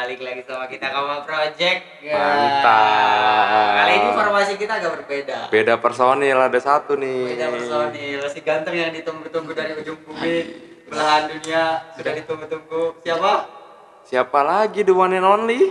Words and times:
Balik 0.00 0.24
lagi 0.24 0.40
sama 0.48 0.64
kita 0.64 0.96
Koma 0.96 1.20
Project. 1.28 2.00
Ya. 2.00 2.16
Mantap. 2.16 3.76
Kali 3.76 3.92
ini 3.92 4.08
formasi 4.16 4.52
kita 4.56 4.72
agak 4.80 4.92
berbeda. 4.96 5.38
Beda 5.52 5.76
personil 5.76 6.40
ada 6.40 6.56
satu 6.56 6.96
nih. 6.96 7.36
Beda 7.36 7.52
personil. 7.52 8.20
Si 8.32 8.40
ganteng 8.40 8.80
yang 8.80 8.96
ditunggu-tunggu 8.96 9.52
dari 9.52 9.76
ujung 9.76 10.00
bumi, 10.00 10.36
belahan 10.88 11.28
dunia 11.28 11.84
sudah 12.00 12.12
ditunggu-tunggu. 12.16 12.96
Siapa? 13.04 13.32
Siapa 14.08 14.40
lagi 14.40 14.88
the 14.88 14.96
one 14.96 15.12
and 15.12 15.28
only? 15.28 15.68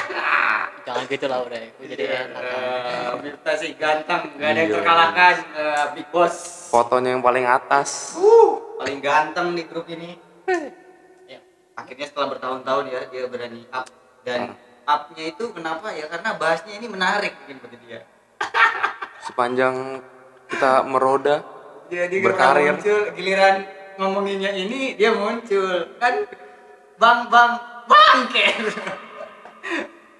jangan 0.88 1.04
gitu 1.04 1.28
lah 1.28 1.44
udah 1.44 1.60
jadi 1.84 2.32
enak 2.32 2.40
Eh, 2.40 3.12
Mirta 3.20 3.52
si 3.60 3.76
ganteng, 3.76 4.40
gak 4.40 4.56
ada 4.56 4.56
yang 4.56 4.70
Iya. 4.72 4.76
terkalahkan. 4.80 5.34
Eh, 5.52 5.84
Big 6.00 6.08
Boss. 6.08 6.34
Fotonya 6.72 7.12
yang 7.12 7.20
paling 7.20 7.44
atas. 7.44 8.16
Uh, 8.16 8.56
paling 8.80 9.04
ganteng 9.04 9.52
di 9.52 9.68
grup 9.68 9.84
ini. 9.84 10.16
Ya. 11.80 11.88
Akhirnya 11.88 12.06
setelah 12.06 12.28
bertahun-tahun 12.36 12.84
ya 12.92 13.00
dia 13.08 13.24
berani 13.24 13.64
up 13.72 13.88
dan 14.20 14.52
upnya 14.84 15.24
itu 15.26 15.44
kenapa 15.50 15.88
ya? 15.90 16.06
Karena 16.06 16.36
bahasnya 16.36 16.76
ini 16.76 16.86
menarik 16.86 17.32
mungkin 17.40 17.56
bagi 17.64 17.78
dia. 17.88 18.00
Sepanjang 19.26 20.04
kita 20.50 20.84
meroda 20.84 21.40
Dia 21.88 22.06
dia 22.06 22.20
Berkarir. 22.22 22.76
muncul 22.76 23.00
giliran 23.14 23.56
ngomonginnya 23.96 24.50
ini 24.52 24.94
dia 24.94 25.10
muncul 25.10 25.96
kan 25.96 26.14
bang 26.96 27.20
bang 27.26 27.52
bangke. 27.86 28.46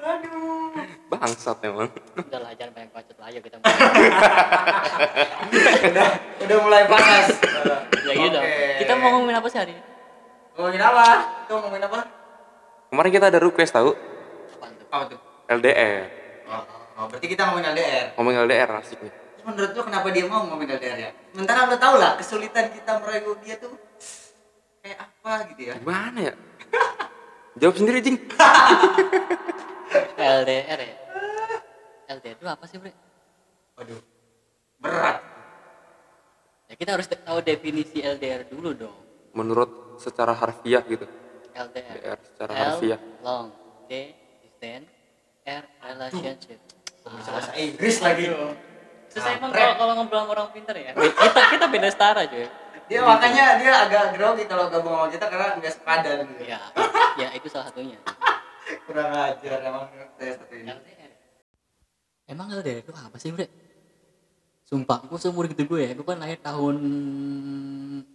Aduh. 0.00 0.72
bangsat 1.12 1.60
emang. 1.60 1.90
udah 2.16 2.40
lah 2.40 2.50
jangan 2.56 2.72
banyak 2.72 2.90
bacot 2.90 3.16
lah 3.20 3.26
ayo 3.28 3.38
kita 3.42 3.56
udah 5.90 6.08
udah 6.40 6.56
mulai 6.62 6.82
panas. 6.86 7.26
ya 8.00 8.12
gitu 8.16 8.38
Oke. 8.38 8.80
kita 8.80 8.92
mau 8.96 9.08
ngomongin 9.12 9.36
apa 9.36 9.46
sih 9.46 9.58
hari 9.60 9.72
ini 9.76 9.82
ngomongin 10.56 10.82
apa? 10.82 11.04
Itu 11.46 11.52
ngomongin 11.58 11.84
apa? 11.86 12.00
Kemarin 12.90 13.10
kita 13.14 13.26
ada 13.30 13.38
request 13.38 13.72
tahu? 13.74 13.90
Apa 14.90 15.04
tuh? 15.06 15.20
LDR. 15.50 16.06
Oh, 16.46 16.62
oh, 16.98 17.04
berarti 17.10 17.26
kita 17.26 17.42
ngomongin 17.50 17.74
LDR. 17.74 18.06
Ngomong 18.18 18.34
LDR 18.46 18.70
asik 18.82 18.98
nih. 19.02 19.12
Terus 19.12 19.44
menurut 19.46 19.70
lu 19.72 19.82
kenapa 19.86 20.06
dia 20.10 20.24
mau 20.26 20.42
ngomongin 20.46 20.74
LDR 20.76 20.98
ya? 20.98 21.10
Sementara 21.30 21.70
lu 21.70 21.76
tau 21.78 21.94
lah 21.98 22.18
kesulitan 22.18 22.70
kita 22.74 22.98
merayu 22.98 23.34
dia 23.42 23.54
tuh 23.58 23.72
kayak 24.82 24.98
apa 24.98 25.32
gitu 25.54 25.60
ya? 25.70 25.74
Gimana 25.78 26.18
ya? 26.30 26.34
Jawab 27.60 27.74
sendiri, 27.76 27.98
Jing. 28.02 28.18
LDR 30.20 30.80
ya 30.80 30.94
LDR 32.10 32.36
itu 32.38 32.46
apa 32.46 32.64
sih 32.66 32.76
bre 32.78 32.92
Waduh, 33.78 34.00
berat. 34.76 35.18
ya 36.68 36.74
kita 36.76 36.90
harus 37.00 37.08
tahu 37.08 37.38
definisi 37.40 38.04
LDR 38.04 38.44
dulu 38.44 38.76
dong 38.76 38.98
Menurut 39.30 39.70
secara 39.96 40.32
harfiah 40.32 40.82
gitu. 40.82 41.06
LDR 41.50 41.86
LDR 41.92 42.18
secara 42.20 42.50
L 42.50 42.58
harfiah. 42.64 43.00
long 43.20 43.46
D 43.84 43.92
distance 44.40 44.86
R 45.42 45.64
relationship 45.84 46.58
Bisa 47.00 47.28
bahasa 47.28 47.52
Inggris 47.54 47.96
lagi. 47.98 48.24
susah 49.08 49.34
emang 49.34 49.50
Kampret. 49.50 49.58
kalau 49.58 49.74
kalau 49.76 49.92
ngobrol 49.98 50.20
sama 50.20 50.30
orang 50.32 50.48
pintar 50.50 50.70
ya 50.72 50.94
kita 50.94 51.40
kita 51.50 51.66
beda 51.66 51.88
setara 51.90 52.22
cuy 52.24 52.46
Dia 52.86 53.02
makanya 53.02 53.58
dia 53.58 53.72
agak 53.82 54.14
grogi 54.14 54.46
kalau 54.46 54.66
gabung 54.66 54.94
sama 54.94 55.08
kita 55.08 55.26
karena 55.26 55.46
nggak 55.56 55.72
sepadan. 55.72 56.16
gitu. 56.28 56.42
ya 56.44 56.58
ya 57.16 57.28
itu 57.34 57.46
salah 57.46 57.66
satunya 57.66 57.98
Kurang 58.86 59.10
ajar 59.10 59.58
emang 59.60 59.84
saya 60.14 60.32
satu 60.36 60.54
ini. 60.54 60.70
LDR 60.70 61.10
emang 62.28 62.46
LDR 62.52 62.78
itu 62.80 62.90
apa 62.92 63.16
sih 63.16 63.30
bre 63.30 63.50
sumpah 64.62 65.02
gue 65.02 65.18
seumur 65.18 65.50
gitu 65.50 65.66
gue 65.66 65.80
ya 65.82 65.90
gue 65.90 66.06
kan 66.06 66.14
lahir 66.16 66.38
tahun 66.38 66.76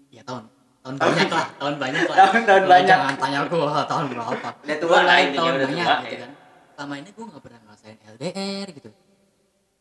ya 0.08 0.24
tahun 0.24 0.48
tahun 0.85 1.01
banyak 1.01 1.29
lah 1.34 1.46
tahun 1.57 1.75
banyak 1.81 2.03
lah. 2.06 2.18
Tahun-tahun 2.22 2.62
Lu 2.62 2.69
banyak. 2.69 2.90
jangan 2.94 3.13
tanya 3.18 3.40
gue 3.50 3.69
tahun 3.90 4.06
berapa. 4.13 4.50
Udah 4.53 4.78
tua 4.78 5.00
lah 5.01 5.18
intinya, 5.18 5.41
tahun 5.41 5.53
udah 5.57 5.68
banyak 5.68 5.85
tua, 5.85 5.97
gitu 5.97 6.13
ya. 6.13 6.22
kan. 6.22 6.31
Selama 6.75 6.94
ini 7.01 7.09
gue 7.09 7.25
nggak 7.25 7.41
pernah 7.41 7.59
ngerasain 7.66 7.97
LDR 8.13 8.68
gitu. 8.69 8.90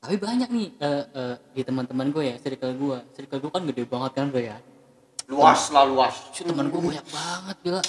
Tapi 0.01 0.17
banyak 0.17 0.49
nih 0.49 0.69
eh, 0.81 1.05
eh, 1.13 1.35
di 1.53 1.63
teman-teman 1.65 2.07
gue 2.09 2.25
ya 2.25 2.37
circle 2.41 2.73
gue 2.73 2.99
circle 3.13 3.41
gue 3.45 3.51
kan 3.53 3.63
gede 3.69 3.83
banget 3.85 4.13
kan 4.17 4.27
gue 4.33 4.43
ya? 4.49 4.57
Luas 5.29 5.63
lah 5.69 5.85
luas. 5.85 6.15
Teman 6.33 6.73
gue 6.73 6.81
banyak 6.81 7.07
banget 7.13 7.57
gila. 7.61 7.83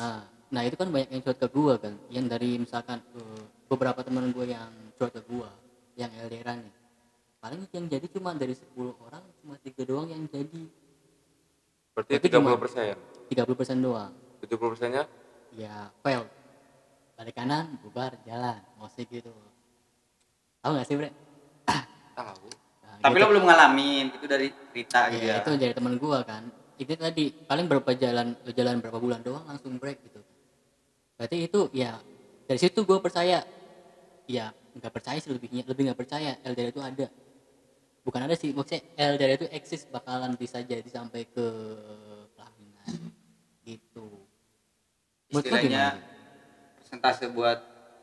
Nah, 0.00 0.20
nah 0.48 0.62
itu 0.64 0.76
kan 0.80 0.88
banyak 0.88 1.08
yang 1.12 1.20
curhat 1.20 1.38
ke 1.44 1.48
gue 1.52 1.74
kan. 1.76 1.94
Yang 2.08 2.24
dari 2.32 2.50
misalkan 2.56 2.98
eh, 3.04 3.42
beberapa 3.68 4.00
teman 4.00 4.32
gue 4.32 4.48
yang 4.48 4.72
curhat 4.96 5.12
ke 5.12 5.22
gue 5.28 5.48
yang 6.00 6.08
LDRan 6.08 6.64
nih. 6.64 6.74
Paling 7.42 7.60
yang 7.68 7.86
jadi 7.90 8.06
cuma 8.08 8.32
dari 8.32 8.54
10 8.56 8.64
orang 9.02 9.20
cuma 9.42 9.60
tiga 9.60 9.82
doang 9.84 10.08
yang 10.08 10.24
jadi 10.30 10.62
Berarti 11.92 12.12
Berarti 12.16 12.28
30 12.32 12.62
persen. 12.62 12.94
30% 13.28 13.84
doang. 13.84 14.12
70 14.40 14.72
persennya? 14.72 15.04
Ya 15.52 15.92
fail. 16.00 16.24
Balik 17.16 17.36
kanan 17.36 17.76
bubar 17.84 18.16
jalan. 18.24 18.60
Musik 18.80 19.08
gitu. 19.12 19.32
Tahu 20.64 20.72
gak 20.78 20.86
sih 20.88 20.96
bre? 20.96 21.10
Tahu. 22.18 22.48
Nah, 22.82 22.96
Tapi 23.04 23.16
gitu. 23.20 23.24
lo 23.24 23.30
belum 23.36 23.44
ngalamin 23.44 24.04
itu 24.16 24.26
dari 24.26 24.48
cerita 24.72 25.00
gitu 25.12 25.24
ya, 25.24 25.36
ya. 25.36 25.42
itu 25.44 25.50
dari 25.60 25.72
teman 25.76 25.94
gua 26.00 26.24
kan. 26.24 26.48
Itu 26.80 26.96
tadi 26.96 27.28
paling 27.30 27.68
berapa 27.68 27.90
jalan 27.92 28.34
jalan 28.56 28.80
berapa 28.80 28.98
bulan 28.98 29.20
doang 29.20 29.44
langsung 29.44 29.76
break 29.76 30.00
gitu. 30.08 30.20
Berarti 31.20 31.36
itu 31.44 31.60
ya 31.76 32.00
dari 32.48 32.58
situ 32.58 32.88
gua 32.88 33.04
percaya. 33.04 33.44
Ya 34.24 34.54
nggak 34.72 34.92
percaya 34.96 35.20
sih 35.20 35.28
lebihnya 35.28 35.68
lebih 35.68 35.92
nggak 35.92 36.00
percaya. 36.00 36.40
LDR 36.40 36.72
itu 36.72 36.80
ada 36.80 37.06
bukan 38.02 38.20
ada 38.22 38.34
sih 38.34 38.50
maksudnya 38.50 38.82
LDR 38.96 39.36
itu 39.36 39.46
eksis 39.48 39.86
bakalan 39.86 40.34
bisa 40.34 40.58
jadi 40.60 40.84
sampai 40.84 41.22
ke 41.24 41.46
pelaminan 42.30 43.14
gitu 43.62 44.26
Istilahnya 45.28 45.96
persentase 46.76 47.24
buat 47.28 47.58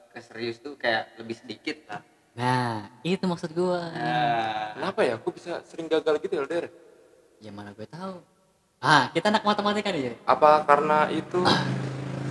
keserius 0.09 0.57
tuh 0.57 0.73
kayak 0.73 1.13
lebih 1.15 1.35
sedikit 1.35 1.77
lah. 1.85 2.01
nah 2.31 2.87
itu 3.01 3.21
maksud 3.21 3.51
gua 3.51 3.91
Nah, 3.91 4.71
Kenapa 4.73 4.99
ya? 5.03 5.13
Aku 5.15 5.29
bisa 5.29 5.59
sering 5.61 5.85
gagal 5.85 6.17
gitu 6.19 6.39
LDR. 6.39 6.71
ya 7.37 7.51
mana 7.51 7.71
gue 7.71 7.85
tahu 7.85 8.19
ah 8.79 9.11
kita 9.11 9.27
anak 9.29 9.43
matematika 9.43 9.91
nih 9.91 10.01
Joy. 10.05 10.15
Apa 10.25 10.63
karena 10.63 11.07
itu 11.09 11.43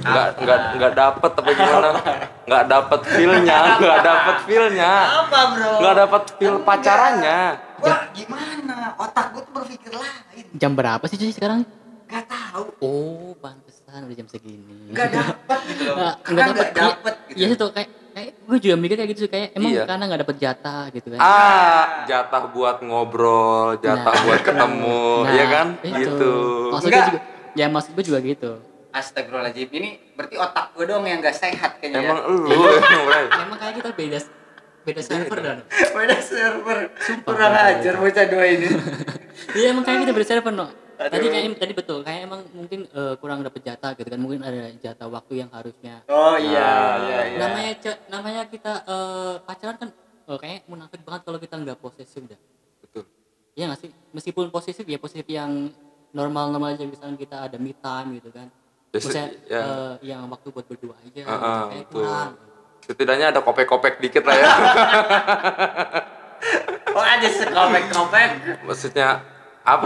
nggak 0.01 0.29
nggak 0.39 0.59
nggak 0.75 0.93
dapet 0.95 1.31
apa 1.33 1.51
gimana? 1.51 1.89
Nggak 2.45 2.65
dapet 2.67 3.01
feelnya, 3.07 3.59
nggak 3.77 4.01
dapet 4.03 4.37
feelnya, 4.43 4.93
apa 5.21 5.39
bro? 5.51 5.71
nggak 5.79 5.95
dapet 5.99 6.23
feel 6.35 6.57
pacarannya. 6.63 7.41
Wah 7.79 8.01
gimana? 8.11 8.77
Otak 8.97 9.27
gue 9.31 9.43
tuh 9.43 9.53
berpikir 9.55 9.93
lain. 9.93 10.45
jam 10.53 10.73
berapa 10.73 11.05
sih 11.05 11.15
cuy 11.15 11.31
sekarang 11.31 11.63
Gak 12.05 12.25
tahu. 12.25 12.65
oh 12.81 13.31
pantesan 13.37 14.01
udah 14.03 14.17
jam 14.17 14.27
segini 14.27 14.91
Gak 14.91 15.13
dapet 15.13 15.59
gitu 15.69 15.83
loh. 15.87 15.95
Nggak- 15.95 16.17
nggak 16.27 16.47
dapet, 16.49 16.69
dapet 16.73 17.15
iya, 17.29 17.29
gitu. 17.29 17.39
iya 17.39 17.47
itu 17.53 17.67
kayak 17.69 17.89
kayak 18.11 18.31
gue 18.41 18.59
juga 18.59 18.75
mikir 18.75 18.97
kayak 18.97 19.11
gitu 19.13 19.21
sih 19.21 19.31
kayak 19.31 19.49
emang 19.53 19.71
Iya. 19.71 19.85
karena 19.85 20.05
nggak 20.05 20.21
dapet 20.25 20.37
jatah 20.39 20.85
gitu 20.91 21.07
kan 21.13 21.19
Ah, 21.21 21.85
jatah 22.05 22.43
buat 22.49 22.77
ngobrol, 22.81 23.79
jatah 23.79 24.11
Nah. 24.11 24.23
buat 24.25 24.41
ketemu, 24.41 25.05
Nah, 25.21 25.31
ya 25.31 25.45
kan? 25.47 25.67
itu. 25.79 25.95
Gitu. 25.95 26.33
maksud 26.73 26.83
gue 26.83 26.91
Enggak. 26.91 27.09
juga 27.09 27.21
ya 27.55 27.67
maksud 27.69 27.91
gue 27.93 28.05
juga 28.05 28.19
gitu 28.21 28.53
Astagfirullahaladzim. 28.89 29.69
Ini 29.69 29.89
berarti 30.17 30.37
otak 30.37 30.73
gue 30.73 30.85
doang 30.85 31.05
yang 31.05 31.21
gak 31.21 31.37
sehat 31.37 31.77
kayaknya 31.79 32.03
Emang 32.03 32.19
ya. 32.19 32.29
lu, 32.29 32.57
emang, 33.45 33.59
kayak 33.59 33.75
kita 33.79 33.91
beda 33.93 34.19
beda 34.83 35.03
server 35.05 35.39
dan 35.39 35.59
Beda 35.69 36.17
server. 36.19 36.79
Sumpah. 36.97 37.29
Kurang 37.29 37.53
ajar 37.53 37.95
bocah 37.95 38.25
dua 38.25 38.45
ini. 38.49 38.69
iya 39.59 39.67
emang 39.71 39.85
kayak 39.85 40.03
kita 40.03 40.13
beda 40.13 40.27
server 40.27 40.51
no 40.51 40.67
tadi 40.99 41.31
kayak 41.31 41.55
tadi 41.55 41.73
betul 41.73 42.03
kayak 42.03 42.27
emang 42.27 42.43
mungkin 42.51 42.83
eh, 42.85 43.15
kurang 43.23 43.47
dapet 43.47 43.63
jatah 43.63 43.95
gitu 43.95 44.11
kan 44.11 44.19
mungkin 44.19 44.43
ada 44.43 44.67
jatah 44.75 45.07
waktu 45.07 45.47
yang 45.47 45.51
harusnya 45.55 46.03
Oh 46.11 46.35
iya, 46.35 46.59
Nah. 46.59 46.95
iya, 46.99 47.19
iya. 47.25 47.39
namanya 47.39 47.73
ce- 47.79 48.01
namanya 48.11 48.43
kita 48.51 48.83
eh, 48.83 49.35
pacaran 49.39 49.79
kan 49.79 49.89
eh, 50.27 50.39
kayak 50.43 50.67
munafik 50.67 50.99
banget 51.07 51.23
kalau 51.23 51.39
kita 51.39 51.55
nggak 51.55 51.79
posesif 51.79 52.27
dah 52.27 52.41
Betul. 52.83 53.07
Iya 53.55 53.71
nggak 53.71 53.79
sih? 53.79 53.91
Meskipun 54.11 54.51
positif 54.51 54.83
ya 54.83 54.99
positif 54.99 55.23
yang 55.29 55.71
normal-normal 56.11 56.75
aja 56.75 56.83
misalnya 56.83 57.15
kita 57.15 57.37
ada 57.43 57.57
me 57.57 57.71
time 57.73 58.19
gitu 58.19 58.31
kan. 58.31 58.51
Ya, 58.89 58.97
Maksudnya 58.97 59.27
ya. 59.53 59.61
eh, 59.61 59.93
yang 60.01 60.25
waktu 60.33 60.49
buat 60.49 60.65
berdua 60.65 60.97
aja 61.05 61.23
betul. 61.69 62.09
kurang. 62.09 62.33
Setidaknya 62.81 63.27
ada 63.37 63.41
kopek-kopek 63.45 64.01
dikit 64.01 64.25
lah 64.25 64.33
ya. 64.33 64.49
Kok 66.89 67.05
aja 67.05 67.29
sekopek-kopek? 67.29 68.31
Maksudnya 68.65 69.21
apa? 69.61 69.85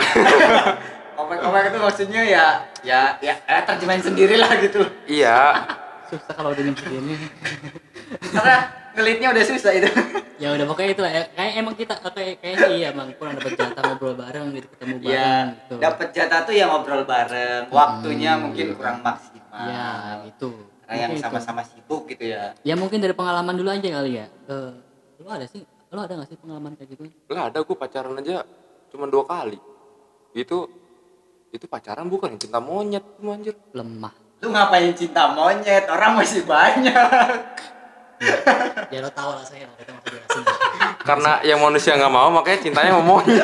Kopek-kopek 1.18 1.62
itu 1.74 1.78
maksudnya 1.82 2.22
ya, 2.22 2.46
ya, 2.86 3.18
ya, 3.18 3.34
eh, 3.42 3.62
terjemahin 3.66 4.06
sendiri 4.06 4.38
lah 4.38 4.54
gitu. 4.62 4.86
iya. 5.10 5.66
Susah 6.06 6.32
kalau 6.38 6.54
udah 6.54 6.62
nyebut 6.62 6.86
ini. 6.86 7.18
Karena 8.30 8.70
ngelitnya 8.92 9.28
udah 9.32 9.44
susah 9.44 9.72
itu. 9.72 9.88
ya 10.42 10.48
udah 10.52 10.64
pokoknya 10.66 10.90
itu 10.92 11.02
lah 11.02 11.12
ya. 11.12 11.22
Kayak 11.32 11.52
emang 11.58 11.74
kita 11.74 11.94
eh, 11.94 12.10
kayak 12.12 12.34
kayaknya 12.40 12.68
iya 12.72 12.86
emang 12.90 13.08
kurang 13.16 13.34
dapat 13.36 13.52
jatah 13.54 13.82
ngobrol 13.86 14.14
bareng 14.14 14.46
gitu 14.52 14.66
ketemu 14.68 14.94
bareng 14.98 15.12
Iya, 15.12 15.32
gitu. 15.54 15.74
dapat 15.78 16.08
jatah 16.10 16.40
tuh 16.42 16.54
ya 16.54 16.64
ngobrol 16.68 17.02
bareng. 17.04 17.62
Waktunya 17.68 18.32
mungkin 18.36 18.66
kurang 18.74 18.98
maksimal. 19.00 19.64
Iya, 19.68 19.88
itu. 20.26 20.48
Karena 20.82 20.96
yang 20.98 21.12
sama-sama 21.16 21.62
sibuk 21.62 22.04
gitu 22.06 22.24
ya. 22.26 22.52
Ya 22.60 22.74
mungkin 22.74 22.98
dari 22.98 23.12
pengalaman 23.12 23.54
dulu 23.54 23.70
aja 23.70 23.88
kali 23.88 24.18
ya. 24.18 24.26
Eh, 24.48 24.72
lu 25.18 25.28
ada 25.28 25.46
sih? 25.46 25.62
Lu 25.88 26.00
ada 26.00 26.12
gak 26.16 26.28
sih 26.28 26.36
pengalaman 26.36 26.72
kayak 26.74 26.88
gitu? 26.92 27.04
Lah 27.28 27.48
ada 27.48 27.60
gue 27.60 27.76
pacaran 27.76 28.16
aja 28.16 28.44
cuma 28.88 29.04
dua 29.06 29.24
kali. 29.24 29.56
Itu 30.32 30.68
itu 31.48 31.68
pacaran 31.68 32.08
bukan 32.08 32.36
cinta 32.36 32.58
monyet 32.58 33.04
lu 33.20 33.28
anjir. 33.28 33.52
Lemah. 33.72 34.12
lu 34.42 34.50
ngapain 34.50 34.90
cinta 34.92 35.30
monyet 35.30 35.86
orang 35.86 36.18
masih 36.18 36.42
banyak 36.42 36.90
ya 38.88 38.98
lo 38.98 39.10
tau 39.10 39.34
lah 39.34 39.42
saya 39.42 39.66
kita 39.74 39.92
jelasin 40.04 40.44
Karena 41.02 41.42
yang 41.42 41.58
manusia 41.58 41.94
nggak 41.94 42.10
mau 42.10 42.30
makanya 42.30 42.58
cintanya 42.60 42.92
mau 42.92 43.04
monyet. 43.14 43.42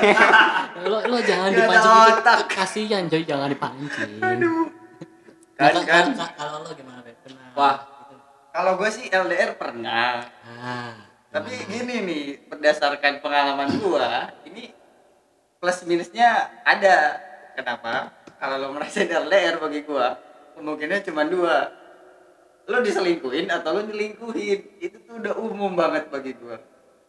lo 0.81 0.99
lo 1.05 1.19
jangan 1.21 1.51
dipancing 1.51 1.91
gitu 2.07 2.15
otak. 2.17 2.39
kasihan 2.49 3.03
coy 3.05 3.23
jangan 3.23 3.49
dipancing 3.49 4.13
aduh 4.19 4.67
Nah, 5.59 5.75
kan 5.75 5.75
ka- 5.75 5.91
kan 5.91 6.05
ka- 6.15 6.35
kalau 6.39 6.63
lo 6.63 6.71
gimana 6.71 7.03
Beb? 7.03 7.19
pernah 7.19 7.51
Wah. 7.53 7.77
gitu? 8.01 8.15
kalau 8.49 8.73
gue 8.75 8.89
sih 8.89 9.07
LDR 9.09 9.51
pernah 9.55 10.23
ah 10.47 10.95
tapi 11.29 11.51
gini 11.63 11.95
nih 12.01 12.25
berdasarkan 12.47 13.19
pengalaman 13.19 13.69
gua 13.77 14.33
ini 14.45 14.71
plus 15.59 15.83
minusnya 15.83 16.31
ada 16.63 17.19
kenapa 17.53 18.09
kalau 18.35 18.57
lo 18.57 18.69
ngerasain 18.73 19.11
LDR 19.11 19.59
bagi 19.59 19.83
gua 19.83 20.15
kemungkinannya 20.55 21.03
cuma 21.03 21.23
dua 21.23 21.75
lo 22.69 22.79
diselingkuhin 22.79 23.49
atau 23.49 23.71
lo 23.73 23.83
dilingkuhin 23.83 24.61
itu 24.79 24.97
tuh 25.01 25.15
udah 25.17 25.35
umum 25.37 25.73
banget 25.73 26.07
bagi 26.09 26.33
gua 26.35 26.61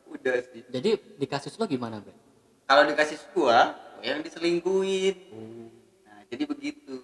udah 0.07 0.35
sih 0.41 0.63
jadi 0.65 0.95
di 0.95 1.25
kasus 1.25 1.53
lo 1.53 1.65
gimana 1.65 1.99
Bre? 1.99 2.15
kalau 2.63 2.83
dikasih 2.85 3.19
gua 3.29 3.75
gua 3.93 4.01
yang 4.01 4.19
diselingkuhin 4.19 5.15
nah 6.01 6.23
jadi 6.25 6.43
begitu 6.45 6.95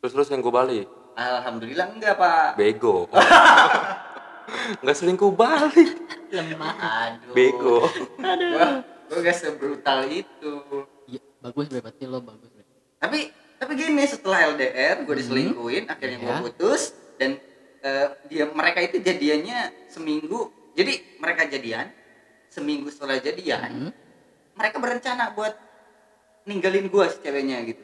Terus 0.00 0.16
terus 0.16 0.28
yang 0.28 0.40
gue 0.40 0.48
balik. 0.50 0.88
alhamdulillah 1.12 1.92
enggak 1.92 2.16
pak 2.16 2.56
Bego. 2.56 3.04
Nggak 4.80 4.96
selingkuh 4.96 5.30
balik. 5.30 5.92
lemah 6.30 6.74
aduh 6.74 7.30
Bego. 7.30 7.84
gua 8.16 8.80
gua 9.06 9.18
gak 9.20 9.36
sebrutal 9.36 10.08
itu 10.08 10.52
Iya, 11.04 11.20
bagus 11.38 11.66
Bre, 11.66 11.78
berarti 11.80 12.04
lo 12.06 12.18
bagus 12.18 12.48
Bre. 12.48 12.64
tapi 12.96 13.18
tapi 13.54 13.72
gini 13.76 14.02
setelah 14.02 14.50
LDR 14.50 15.04
gue 15.04 15.14
diselingkuhin 15.14 15.84
akhirnya 15.84 16.16
gue 16.16 16.26
Ya. 16.26 16.40
putus 16.40 16.82
dan 17.14 17.36
eh, 17.80 18.08
dia 18.26 18.44
mereka 18.46 18.80
itu 18.80 18.98
jadiannya 18.98 19.86
seminggu 19.86 20.40
jadi 20.72 20.92
mereka 21.16 21.44
jadian 21.46 21.88
seminggu 22.46 22.88
setelah 22.88 23.18
jadian 23.18 23.70
Hmm. 23.70 23.92
mereka 24.54 24.76
berencana 24.76 25.32
buat 25.32 25.54
ninggalin 26.42 26.86
gue 26.86 27.04
si 27.06 27.18
ceweknya 27.20 27.62
gitu. 27.64 27.82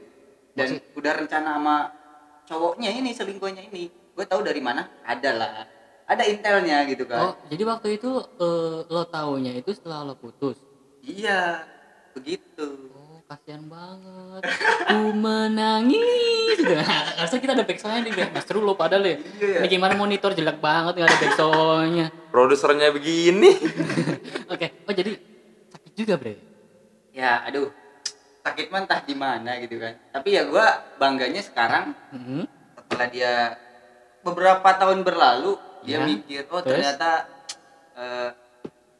Dan 0.52 0.66
Maksud- 0.74 0.96
udah 0.96 1.12
rencana 1.14 1.48
sama 1.54 1.76
cowoknya 2.44 2.88
ini 2.90 3.12
selingkuhnya 3.12 3.62
ini. 3.64 3.88
Gue 4.12 4.24
tahu 4.24 4.40
dari 4.40 4.58
mana? 4.58 4.88
Ada 5.02 5.30
lah. 5.30 5.52
Ada 6.06 6.24
intelnya 6.24 6.86
gitu 6.86 7.04
Oh, 7.04 7.34
kan 7.34 7.50
jadi 7.50 7.62
waktu 7.66 7.88
itu 7.96 8.10
eh, 8.16 8.78
lo 8.86 9.04
taunya 9.06 9.52
itu 9.52 9.70
setelah 9.70 10.02
lo 10.02 10.14
putus. 10.14 10.56
iya 11.02 11.66
begitu. 12.12 12.90
Oh, 12.90 12.95
kasihan 13.26 13.62
banget. 13.62 14.42
Ku 14.86 15.12
menangis. 15.12 16.56
Gitu. 16.56 16.72
Harusnya 17.16 17.40
kita 17.40 17.52
ada 17.52 17.64
backsoundnya 17.64 18.00
nih, 18.00 18.12
Bre. 18.12 18.26
Mas 18.30 18.44
True 18.44 18.62
lo 18.62 18.74
padahal 18.74 19.02
ya. 19.04 19.16
Iya, 19.18 19.46
ya. 19.48 19.58
Ini 19.60 19.68
gimana 19.68 19.92
monitor 19.94 20.30
jelek 20.30 20.58
banget 20.58 20.94
nggak 20.94 21.08
ada 21.08 21.18
backsoundnya. 21.20 22.06
Produsernya 22.28 22.88
begini. 22.90 23.50
Oke, 24.52 24.66
oh 24.80 24.92
jadi 24.92 25.10
sakit 25.68 25.92
juga 25.94 26.14
bre. 26.16 26.34
ya 27.10 27.40
aduh 27.42 27.72
sakit 28.42 28.68
mah 28.68 28.84
entah 28.84 29.00
di 29.00 29.16
mana 29.16 29.56
gitu 29.56 29.80
kan 29.80 29.96
tapi 30.10 30.36
ya 30.36 30.44
gue 30.44 30.66
bangganya 30.96 31.40
sekarang 31.40 31.96
Mhm. 32.12 32.44
setelah 32.76 33.08
dia 33.08 33.32
beberapa 34.20 34.68
tahun 34.70 35.00
berlalu 35.00 35.56
dia 35.80 35.96
Ya, 35.96 36.04
mikir 36.04 36.44
oh 36.46 36.60
terus? 36.60 36.76
ternyata 36.76 37.24
eh 37.94 38.30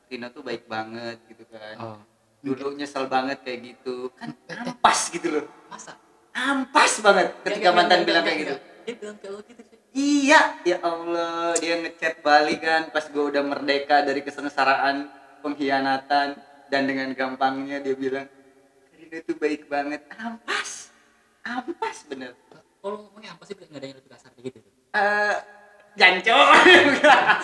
Rino 0.08 0.30
tuh 0.30 0.40
baik 0.40 0.64
banget 0.64 1.20
gitu 1.28 1.44
kan 1.46 1.76
Oh, 1.76 1.98
dulu 2.46 2.70
nyesel 2.72 3.10
banget 3.10 3.42
kayak 3.42 3.58
gitu 3.66 4.14
kan 4.14 4.30
ampas 4.62 5.10
gitu 5.10 5.28
loh 5.32 5.44
masa? 5.66 5.98
ampas 6.30 7.02
banget 7.02 7.34
ketika 7.42 7.68
mantan 7.70 8.06
bilang 8.06 8.22
kayak 8.22 8.38
gitu 8.40 8.54
Dia 8.86 8.94
bilang 8.94 9.16
kayak 9.18 9.32
lo 9.32 9.40
gitu 9.42 9.62
sih. 9.64 9.78
iya 9.90 10.62
ya 10.62 10.78
Allah 10.78 11.58
dia 11.58 11.74
ngechat 11.76 12.22
balik 12.22 12.62
kan 12.62 12.86
pas 12.88 13.02
gue 13.04 13.24
udah 13.24 13.42
merdeka 13.42 14.00
dari 14.00 14.22
kesengsaraan 14.22 15.10
pengkhianatan 15.42 16.38
dan 16.66 16.82
dengan 16.84 17.10
gampangnya 17.12 17.78
dia 17.78 17.94
bilang 17.94 18.30
Rino 18.92 19.18
tuh 19.20 19.34
baik 19.34 19.66
banget 19.66 20.06
ampas 20.12 20.94
ampas 21.42 22.06
bener 22.06 22.38
Kalau 22.78 23.02
ngomongnya 23.02 23.34
apa 23.34 23.42
sih? 23.42 23.54
Nggak 23.56 23.66
ada 23.74 23.86
yang 23.88 23.98
lebih 23.98 24.10
kasar 24.14 24.30
kayak 24.30 24.44
gitu. 24.46 24.58
eh 24.94 25.36
janco 25.96 26.36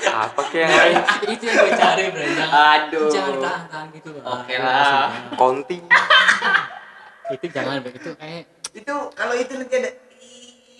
Apa 0.06 0.42
kayak 0.52 0.68
yang 0.68 0.76
lain? 0.76 0.96
itu, 1.32 1.44
yang 1.48 1.56
gue 1.56 1.72
cari. 1.72 2.02
Jangan, 2.12 2.48
Aduh. 2.52 3.08
jangan 3.08 3.34
tahan 3.40 3.84
gitu. 3.96 4.08
Oke 4.20 4.54
lah. 4.60 5.08
Konti. 5.34 5.78
itu 7.32 7.46
jangan 7.48 7.80
bre. 7.80 7.96
Itu 7.96 8.10
kayak 8.14 8.42
itu 8.72 8.94
kalau 9.16 9.34
itu 9.36 9.52
nanti 9.56 9.74
ada 9.76 9.90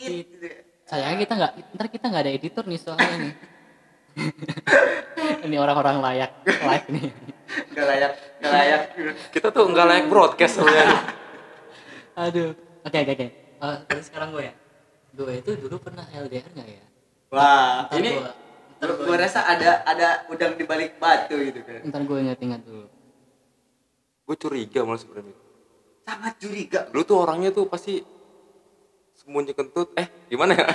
it 0.02 0.24
gitu 0.28 0.44
ya. 0.44 0.58
sayangnya 0.82 1.18
kita 1.24 1.32
nggak 1.38 1.52
ntar 1.76 1.86
kita 1.88 2.04
nggak 2.08 2.22
ada 2.28 2.32
editor 2.32 2.64
nih 2.68 2.80
soalnya 2.80 3.16
nih. 3.16 3.34
ini 5.48 5.56
orang-orang 5.56 5.96
layak 6.04 6.32
live 6.44 6.86
nih. 6.92 7.08
nggak 7.72 7.86
layak 7.88 8.12
nggak 8.40 8.52
layak 8.52 8.82
Kita 9.32 9.48
tuh 9.48 9.64
nggak 9.72 9.86
layak 9.88 10.06
broadcast 10.12 10.60
sebenarnya. 10.60 11.00
Aduh. 12.20 12.52
Oke 12.84 12.98
oke 13.00 13.12
oke. 13.16 13.26
Eh, 13.62 13.76
terus 13.88 14.04
sekarang 14.12 14.36
gue 14.36 14.44
ya. 14.44 14.54
Gue 15.12 15.32
itu 15.40 15.50
dulu 15.56 15.76
pernah 15.80 16.04
LDR 16.12 16.48
nggak 16.52 16.68
ya? 16.68 16.84
Wah 17.32 17.88
Ntar 17.88 17.98
ini 17.98 18.10
gua- 18.14 18.34
ntar 18.78 18.88
gua, 18.92 18.96
gua- 19.00 19.06
gua 19.08 19.16
rasa 19.18 19.40
ada 19.42 19.70
ada 19.82 20.08
udang 20.28 20.52
di 20.54 20.64
balik 20.68 21.00
batu 21.00 21.34
gitu 21.34 21.60
kan 21.64 21.80
Ntar 21.88 22.00
gue 22.04 22.18
ingat-ingat 22.20 22.60
dulu. 22.62 22.86
Gue 24.22 24.36
curiga 24.38 24.80
malah 24.84 25.00
sebenarnya. 25.00 25.36
sangat 26.02 26.34
curiga 26.38 26.80
Lu 26.92 27.02
tuh 27.02 27.16
orangnya 27.18 27.50
tuh 27.50 27.66
pasti 27.66 28.02
sembunyi 29.12 29.54
kentut. 29.54 29.94
Eh, 29.94 30.06
gimana 30.28 30.52
ya? 30.54 30.66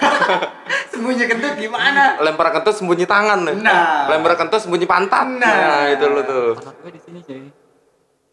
sembunyi 0.96 1.24
kentut 1.28 1.54
gimana 1.60 2.16
Lempar 2.24 2.48
kentut 2.52 2.76
sembunyi 2.76 3.04
tangan. 3.04 3.44
Nah. 3.60 4.08
Lempar 4.08 4.40
kentut 4.40 4.64
sembunyi 4.64 4.88
pantat. 4.88 5.28
Nah. 5.28 5.44
Nah, 5.44 5.84
itu 5.92 6.06
lu 6.08 6.22
tuh. 6.24 6.56
Otak 6.56 6.76
gue 6.80 6.92
di 6.96 7.02
sini 7.04 7.20
cuy. 7.22 7.44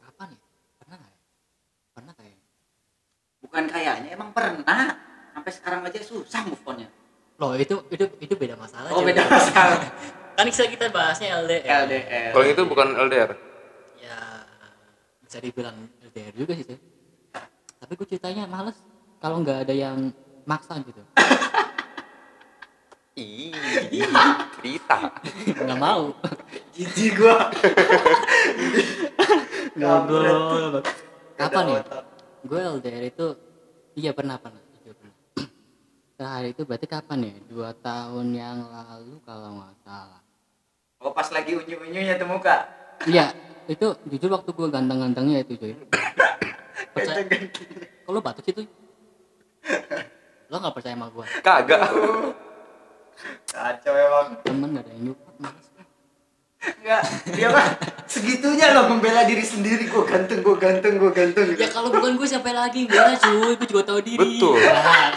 Kapan 0.01 0.29
ya? 0.33 0.39
Pernah 0.79 0.97
nggak 0.97 1.11
ya? 1.11 1.19
Pernah 1.95 2.13
kayak. 2.15 2.37
bukan 3.43 3.65
kayaknya 3.71 4.09
emang 4.15 4.31
pernah 4.35 4.99
sampai 5.35 5.53
sekarang 5.53 5.81
aja 5.85 6.01
susah 6.01 6.43
move 6.47 6.63
onnya 6.65 6.89
Loh 7.35 7.53
itu 7.59 7.75
itu 7.91 8.05
itu 8.23 8.35
beda 8.39 8.55
masalah. 8.55 8.95
oh 8.95 9.03
beda 9.03 9.27
masalah 9.27 9.79
kan 10.39 10.47
bisa 10.51 10.67
kita 10.67 10.91
bahasnya 10.91 11.43
LDR. 11.43 11.87
LDR 11.87 12.31
Kalau 12.35 12.47
itu 12.47 12.63
bukan 12.67 12.89
LDR. 13.07 13.31
Ya 13.99 14.19
bisa 15.23 15.39
dibilang 15.39 15.77
LDR 16.03 16.35
juga 16.35 16.53
sih. 16.59 16.79
Tapi 17.79 17.93
gue 18.01 18.07
ceritanya 18.07 18.49
males 18.49 18.79
kalau 19.21 19.43
nggak 19.45 19.69
ada 19.69 19.75
yang 19.75 20.11
maksa 20.49 20.79
gitu. 20.83 21.03
Ih, 23.15 23.55
cerita. 24.59 25.15
Nggak 25.55 25.79
mau. 25.79 26.11
jijik 26.75 27.15
gua 27.15 27.47
Ngobrol. 29.79 30.83
Kapan 31.39 31.79
ya? 31.79 31.83
Gue 32.43 32.59
LDR 32.59 33.05
itu 33.07 33.27
iya 33.95 34.11
pernah 34.11 34.35
pernah. 34.43 34.64
Terakhir 36.15 36.47
itu 36.55 36.63
berarti 36.63 36.87
kapan 36.87 37.19
ya? 37.27 37.35
Dua 37.51 37.71
tahun 37.75 38.27
yang 38.31 38.59
lalu 38.71 39.19
kalau 39.27 39.59
nggak 39.59 39.75
salah. 39.83 40.23
oh 41.05 41.13
pas 41.13 41.29
lagi 41.29 41.53
unyu 41.53 41.77
unyunya 41.85 42.17
tuh 42.17 42.25
muka 42.25 42.65
Iya, 43.05 43.35
itu 43.69 43.93
jujur 44.09 44.31
waktu 44.33 44.51
gue 44.55 44.69
ganteng-gantengnya 44.71 45.43
itu 45.43 45.59
cuy. 45.59 45.75
Percaya, 46.95 47.27
kalau 48.07 48.21
batu 48.23 48.41
sih 48.47 48.55
tuh. 48.55 48.65
Lo 50.49 50.63
nggak 50.63 50.75
percaya 50.79 50.95
sama 50.95 51.11
gue? 51.11 51.27
Kagak. 51.43 51.83
kacau 53.51 53.95
emang 53.95 54.29
Temen 54.43 54.69
gak 54.75 54.83
ada 54.87 54.91
yang 54.95 55.15
males. 55.39 55.67
Enggak, 56.65 57.03
dia 57.37 57.49
mah 57.53 57.67
segitunya 58.09 58.73
loh 58.73 58.89
membela 58.89 59.27
diri 59.29 59.45
sendiri. 59.45 59.85
Gue 59.91 60.05
ganteng, 60.09 60.41
gue 60.41 60.57
ganteng, 60.57 60.95
gue 60.97 61.13
ganteng. 61.13 61.47
Ya 61.61 61.69
kalau 61.69 61.93
bukan 61.93 62.17
gue 62.17 62.29
siapa 62.31 62.55
lagi? 62.55 62.89
Gue 62.89 62.97
lah 62.97 63.19
cuy, 63.21 63.53
gue 63.59 63.67
juga 63.69 63.83
tahu 63.85 64.01
diri. 64.01 64.41
Betul. 64.41 64.57
Nah, 64.63 65.13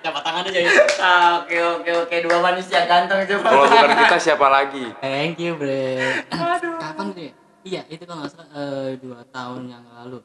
sip. 0.00 0.04
Jabat 0.08 0.22
tangan 0.24 0.42
aja 0.48 0.60
ya. 0.64 0.72
Ah, 1.00 1.30
oke, 1.44 1.56
oke, 1.80 1.90
oke. 2.08 2.16
Dua 2.24 2.38
manusia 2.40 2.78
ganteng 2.88 3.20
coba. 3.28 3.48
Kalau 3.52 3.66
bukan 3.68 3.98
kita 4.08 4.18
siapa 4.18 4.46
lagi? 4.48 4.84
Thank 5.04 5.36
you, 5.44 5.52
bre. 5.60 6.24
Aduh. 6.32 6.80
Kapan 6.80 7.06
deh? 7.12 7.32
Iya, 7.60 7.84
itu 7.92 8.02
kalau 8.08 8.24
nggak 8.24 8.32
salah 8.32 8.48
eh, 8.56 8.90
dua 8.96 9.20
tahun 9.28 9.62
yang 9.68 9.84
lalu. 9.84 10.24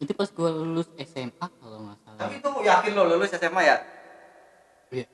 Itu 0.00 0.12
pas 0.16 0.28
gue 0.32 0.48
lulus 0.48 0.88
SMA 0.96 1.46
kalau 1.60 1.78
nggak 1.84 1.98
salah. 2.00 2.20
Tapi 2.24 2.34
itu 2.40 2.48
yakin 2.64 2.90
lo 2.96 3.02
lulus 3.04 3.30
SMA 3.36 3.60
ya? 3.60 3.76
Iya. 4.88 5.06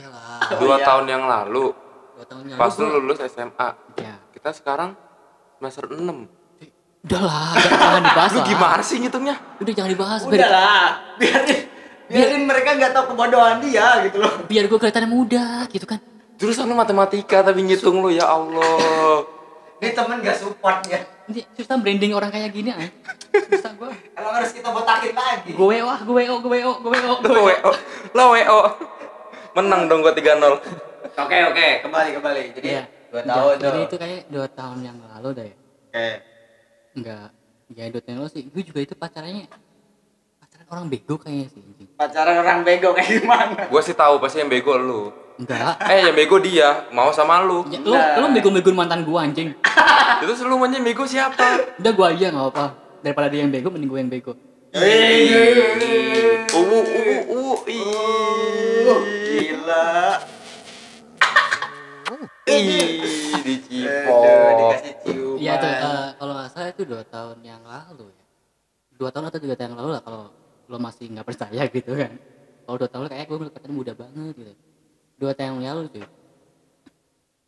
Iyalah. 0.00 0.40
Dua 0.56 0.76
iya. 0.80 0.86
tahun 0.88 1.04
yang 1.12 1.24
lalu. 1.28 1.64
Dua 2.16 2.24
tahun 2.24 2.44
yang 2.48 2.56
Pas 2.56 2.72
lalu. 2.72 2.88
lu 2.88 2.96
lulus 3.04 3.20
SMA. 3.28 3.68
Ya. 4.00 4.16
Kita 4.32 4.50
sekarang 4.56 4.96
semester 5.60 5.92
6. 5.92 6.40
Udah 7.02 7.18
lah, 7.18 7.50
jangan, 7.58 8.02
dibahas 8.06 8.30
Lu 8.30 8.40
gimana 8.46 8.78
sih 8.78 8.96
ngitungnya? 9.02 9.34
Udah 9.58 9.72
jangan 9.74 9.90
dibahas, 9.90 10.20
Udah 10.22 10.38
biar, 10.38 10.50
lah, 10.54 10.90
biarin, 11.18 11.60
biarin 12.12 12.44
mereka 12.44 12.70
nggak 12.76 12.92
tahu 12.92 13.04
kebodohan 13.16 13.56
dia 13.64 14.04
gitu 14.04 14.20
loh. 14.20 14.32
biar 14.44 14.64
gue 14.68 14.78
kelihatan 14.78 15.08
muda 15.08 15.64
gitu 15.72 15.88
kan. 15.88 15.98
Jurusan 16.36 16.68
lu 16.68 16.76
matematika 16.76 17.40
tapi 17.40 17.64
ngitung 17.64 18.04
lu 18.04 18.12
ya 18.12 18.28
Allah. 18.28 19.24
Ini 19.82 19.90
temen 19.98 20.22
gak 20.22 20.38
support 20.38 20.86
ya. 20.86 21.02
Ini 21.26 21.42
susah 21.58 21.74
branding 21.74 22.14
orang 22.14 22.30
kayak 22.30 22.54
gini 22.54 22.70
ah. 22.70 22.78
Susah 23.50 23.74
gue. 23.74 23.90
Emang 24.14 24.34
harus 24.38 24.54
kita 24.54 24.70
botakin 24.70 25.10
lagi. 25.10 25.50
Gue 25.56 25.82
wah, 25.82 25.98
gue 25.98 26.22
oh, 26.30 26.38
gue 26.38 26.58
oh, 26.62 26.76
gue 26.78 26.98
oh. 27.02 27.18
Lo 27.18 27.40
WO. 27.50 27.70
Lo 28.14 28.24
WO. 28.30 28.60
Menang 29.58 29.90
dong 29.90 30.06
gua 30.06 30.14
3-0. 30.14 30.38
Oke 31.18 31.36
oke 31.50 31.66
kembali 31.82 32.10
kembali. 32.14 32.42
Jadi 32.56 32.68
Iya. 32.70 32.84
dua 33.12 33.22
tahun 33.28 33.54
jadi 33.60 33.80
itu 33.84 33.96
kayak 34.00 34.20
dua 34.32 34.46
tahun 34.48 34.78
yang 34.88 34.96
lalu 35.04 35.28
deh 35.36 35.52
Oke. 35.92 36.08
enggak 36.96 37.28
ya 37.76 37.84
dua 37.92 38.00
tahun 38.00 38.16
lalu 38.24 38.30
sih 38.32 38.42
gue 38.48 38.62
juga 38.64 38.80
itu 38.80 38.94
pacarannya 38.96 39.44
pacaran 39.52 39.61
orang 40.72 40.88
bego 40.88 41.20
kayaknya 41.20 41.46
sih 41.48 41.60
anjing. 41.60 41.88
Pacaran 41.94 42.36
orang 42.40 42.64
bego 42.64 42.96
kayak 42.96 43.08
gimana? 43.20 43.68
Gua 43.68 43.80
sih 43.84 43.92
tahu 43.92 44.16
pasti 44.18 44.40
yang 44.40 44.48
bego 44.48 44.72
lu. 44.74 45.12
enggak 45.36 45.76
Eh, 45.84 46.00
yang 46.02 46.16
bego 46.16 46.36
dia, 46.38 46.88
mau 46.88 47.12
sama 47.12 47.40
lu. 47.40 47.64
ya, 47.68 47.76
lu 47.78 47.92
lu 47.92 48.26
bego-bego 48.32 48.72
mantan 48.72 49.00
gua 49.02 49.24
anjing 49.24 49.52
Itu 50.22 50.32
seluruhnya 50.32 50.80
bego 50.80 51.04
siapa? 51.04 51.76
udah 51.76 51.92
gua 51.92 52.06
aja 52.10 52.28
nggak 52.28 52.46
apa 52.48 52.66
daripada 53.00 53.28
dia 53.28 53.42
yang 53.42 53.52
bego 53.52 53.68
mending 53.68 53.90
gue 53.90 54.00
yang 54.00 54.08
bego 54.10 54.32
Uh, 54.72 54.80
uh, 56.56 57.60
uh. 57.68 59.00
Gila. 59.28 60.16
Ih, 62.42 63.00
dicipok. 63.44 64.24
dikasih 64.56 64.94
ciuman. 65.04 65.36
Iya 65.36 65.52
tuh 65.56 65.68
eh, 65.68 66.08
kalau 66.16 66.32
nggak 66.34 66.48
salah 66.48 66.68
itu 66.68 66.82
dua 66.84 67.02
tahun 67.04 67.38
yang 67.44 67.60
lalu 67.60 68.08
ya. 68.08 68.24
Dua 68.96 69.08
tahun 69.12 69.28
atau 69.28 69.38
tiga 69.38 69.54
tahun 69.54 69.76
yang 69.76 69.80
lalu 69.84 69.90
lah 69.92 70.02
kalau 70.02 70.32
lo 70.72 70.80
masih 70.80 71.12
nggak 71.12 71.26
percaya 71.28 71.62
gitu 71.76 71.92
kan. 71.92 72.16
Kalau 72.64 72.76
dua 72.80 72.88
tahun 72.88 73.04
kayak 73.12 73.26
gue 73.28 73.36
kelihatan 73.44 73.72
muda 73.76 73.92
banget 73.92 74.32
gitu. 74.40 74.52
Dua 75.20 75.32
tahun 75.36 75.60
yang 75.60 75.76
lalu 75.76 75.82
tuh. 75.92 76.08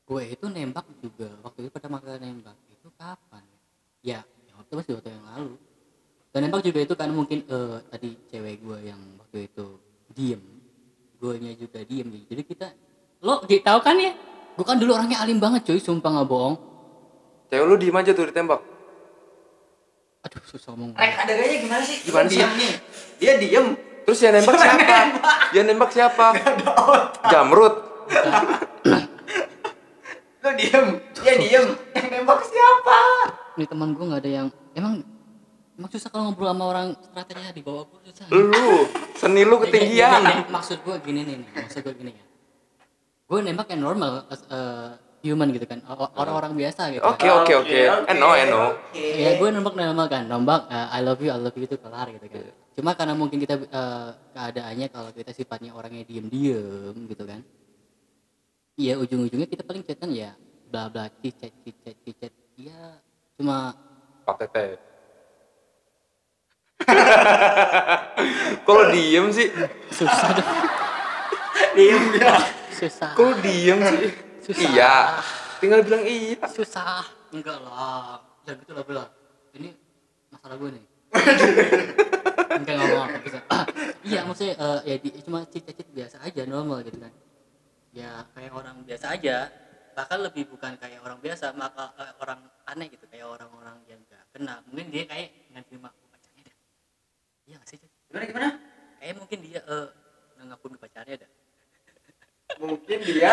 Gue 0.04 0.22
itu 0.36 0.44
nembak 0.52 0.84
juga 1.00 1.32
waktu 1.40 1.64
itu 1.64 1.70
pertama 1.72 1.96
kali 1.96 2.20
nembak 2.20 2.60
itu 2.68 2.88
kapan? 3.00 3.40
Ya, 4.04 4.20
ya 4.44 4.52
waktu 4.60 4.72
masih 4.76 4.90
dua 4.92 5.02
tahun 5.02 5.16
yang 5.16 5.28
lalu. 5.32 5.52
Dan 6.28 6.40
nembak 6.44 6.60
juga 6.60 6.78
itu 6.84 6.94
kan 6.98 7.08
mungkin 7.08 7.38
eh, 7.48 7.76
tadi 7.88 8.08
cewek 8.28 8.60
gue 8.60 8.78
yang 8.84 9.00
waktu 9.16 9.48
itu 9.48 9.66
diem, 10.12 10.42
gue 11.16 11.32
juga 11.56 11.80
diem 11.88 12.06
gitu. 12.12 12.24
Jadi 12.36 12.42
kita 12.44 12.66
lo 13.24 13.40
di- 13.48 13.64
tahu 13.64 13.80
kan 13.80 13.96
ya? 13.96 14.12
Gue 14.54 14.66
kan 14.66 14.76
dulu 14.76 14.92
orangnya 14.92 15.24
alim 15.24 15.40
banget 15.40 15.64
cuy, 15.64 15.80
sumpah 15.80 16.10
nggak 16.20 16.28
bohong. 16.28 16.56
Cewek 17.48 17.64
lu 17.64 17.76
diem 17.80 17.96
aja 17.96 18.12
tuh 18.12 18.28
ditembak. 18.28 18.73
Aduh 20.24 20.42
susah 20.46 20.72
ngomong. 20.72 20.96
Rek 20.96 21.12
ada 21.18 21.32
gayanya 21.32 21.58
gimana 21.60 21.82
sih? 21.84 21.96
Gimana 22.00 22.26
sih? 22.26 22.40
Diam 22.40 22.52
nih. 22.56 22.72
Dia 23.20 23.32
diem. 23.36 23.66
Terus 24.04 24.18
yang 24.20 24.32
nembak 24.34 24.56
siapa? 24.56 24.96
Yang 25.52 25.64
nembak 25.66 25.90
siapa? 25.90 26.26
Jamrut. 27.28 27.74
Lu 30.40 30.50
diem. 30.56 30.86
Dia 31.14 31.34
diem. 31.36 31.66
Yang 31.94 32.08
nembak 32.10 32.40
siapa? 32.42 32.98
Ini 33.54 33.64
teman 33.64 33.88
gue 33.92 34.04
nggak 34.04 34.20
ada 34.20 34.30
yang 34.34 34.46
emang 34.74 35.00
emang 35.74 35.88
susah 35.88 36.08
kalau 36.08 36.28
ngobrol 36.28 36.50
sama 36.50 36.64
orang 36.66 36.88
stratenya 36.98 37.50
di 37.50 37.62
bawah 37.62 37.84
gue 37.86 38.00
susah. 38.08 38.26
Lu, 38.28 38.88
seni 39.14 39.42
lu 39.42 39.56
Ya, 39.56 39.60
ya, 39.60 39.60
ya, 39.60 39.64
ketinggian. 39.64 40.20
ya, 40.22 40.36
maksud 40.50 40.78
gue 40.82 40.96
gini 41.00 41.20
nih, 41.22 41.36
maksud 41.54 41.80
gue 41.80 41.94
gini 41.94 42.12
ya. 42.12 42.24
Gue 43.24 43.38
nembak 43.40 43.72
yang 43.72 43.82
normal, 43.82 44.26
eh, 44.28 44.90
human 45.24 45.48
gitu 45.50 45.64
kan, 45.64 45.80
O- 45.88 46.12
orang-orang 46.20 46.52
biasa 46.52 46.92
gitu. 46.92 47.00
Oke, 47.00 47.24
oke, 47.24 47.52
oke. 47.64 47.78
Eno, 48.06 48.36
eno. 48.36 48.62
Ya 48.92 49.40
gue 49.40 49.48
nembak 49.48 49.72
normal 49.72 50.06
kan, 50.12 50.28
nembak 50.28 50.68
eh, 50.68 50.86
I 50.92 51.00
love 51.00 51.24
you, 51.24 51.32
I 51.32 51.40
love 51.40 51.56
you 51.56 51.64
itu 51.64 51.80
kelar 51.80 52.12
gitu 52.12 52.26
kan. 52.28 52.44
Cuma 52.76 52.92
karena 52.92 53.16
mungkin 53.16 53.40
kita 53.40 53.56
eh, 53.56 54.08
keadaannya 54.36 54.86
kalau 54.92 55.10
kita 55.16 55.32
sifatnya 55.32 55.72
orangnya 55.72 56.04
diem-diem 56.04 56.92
gitu 57.08 57.24
kan. 57.24 57.40
Iya 58.76 59.00
ujung-ujungnya 59.00 59.48
kita 59.48 59.64
paling 59.64 59.80
chatan 59.80 60.12
ya 60.12 60.36
bla 60.68 60.90
bla 60.92 61.08
cicet 61.22 61.54
cicet 61.64 61.96
cicet. 62.04 62.32
Iya 62.60 63.00
cuma 63.40 63.72
Pak 64.28 64.36
Tete. 64.44 64.66
Kalau 68.66 68.84
diem 68.94 69.26
sih, 69.32 69.48
susah 69.88 70.28
tuh, 70.36 70.46
Diem 71.78 72.02
dia. 72.12 72.34
susah. 72.74 73.14
kalau 73.14 73.32
diem 73.40 73.78
sih. 73.80 74.23
Susah. 74.44 74.70
Iya. 74.70 74.94
Tinggal 75.58 75.80
bilang 75.82 76.04
iya. 76.04 76.46
susah. 76.48 77.04
Enggak 77.32 77.58
lah. 77.64 78.20
Ya 78.44 78.52
gitu 78.60 78.72
lah 78.76 78.84
bela 78.84 79.04
ini 79.56 79.72
masalah 80.28 80.56
gue 80.60 80.70
nih. 80.76 80.84
Enggak 82.60 82.74
ngomong 82.76 83.00
apa 83.08 83.18
bisa 83.24 83.38
iya 84.08 84.20
maksudnya 84.28 84.54
eh, 84.60 84.80
ya 84.84 84.96
di, 85.00 85.08
cuma 85.24 85.40
cita-cita 85.48 85.90
biasa 85.90 86.16
aja 86.22 86.42
normal 86.44 86.84
gitu 86.84 86.98
kan. 87.00 87.12
Ya 87.94 88.28
kayak 88.36 88.52
orang 88.52 88.76
biasa 88.84 89.06
aja. 89.16 89.48
Bahkan 89.94 90.18
lebih 90.26 90.50
bukan 90.50 90.74
kayak 90.76 91.00
orang 91.00 91.18
biasa 91.24 91.56
maka 91.56 91.96
eh, 91.96 92.12
orang 92.20 92.44
aneh 92.68 92.92
gitu. 92.92 93.08
Kayak 93.08 93.32
orang-orang 93.32 93.80
yang 93.88 94.00
gak 94.12 94.28
kenal. 94.34 94.60
Mungkin 94.68 94.92
dia 94.92 95.08
kayak 95.08 95.50
nggak 95.56 95.64
terima 95.72 95.88
aku 95.88 96.06
pacarnya 96.12 96.42
dah. 96.44 96.56
Iya 97.48 97.54
gak 97.62 97.68
sih? 97.72 97.78
Gimana 98.10 98.26
gimana? 98.28 98.50
kayak 99.04 99.20
mungkin 99.20 99.38
dia 99.44 99.60
eh 99.60 99.88
nggak 100.40 100.46
ngakui 100.48 100.80
pacarnya 100.80 101.16
dah 101.20 101.30
Mungkin 102.54 102.98
dia 103.02 103.32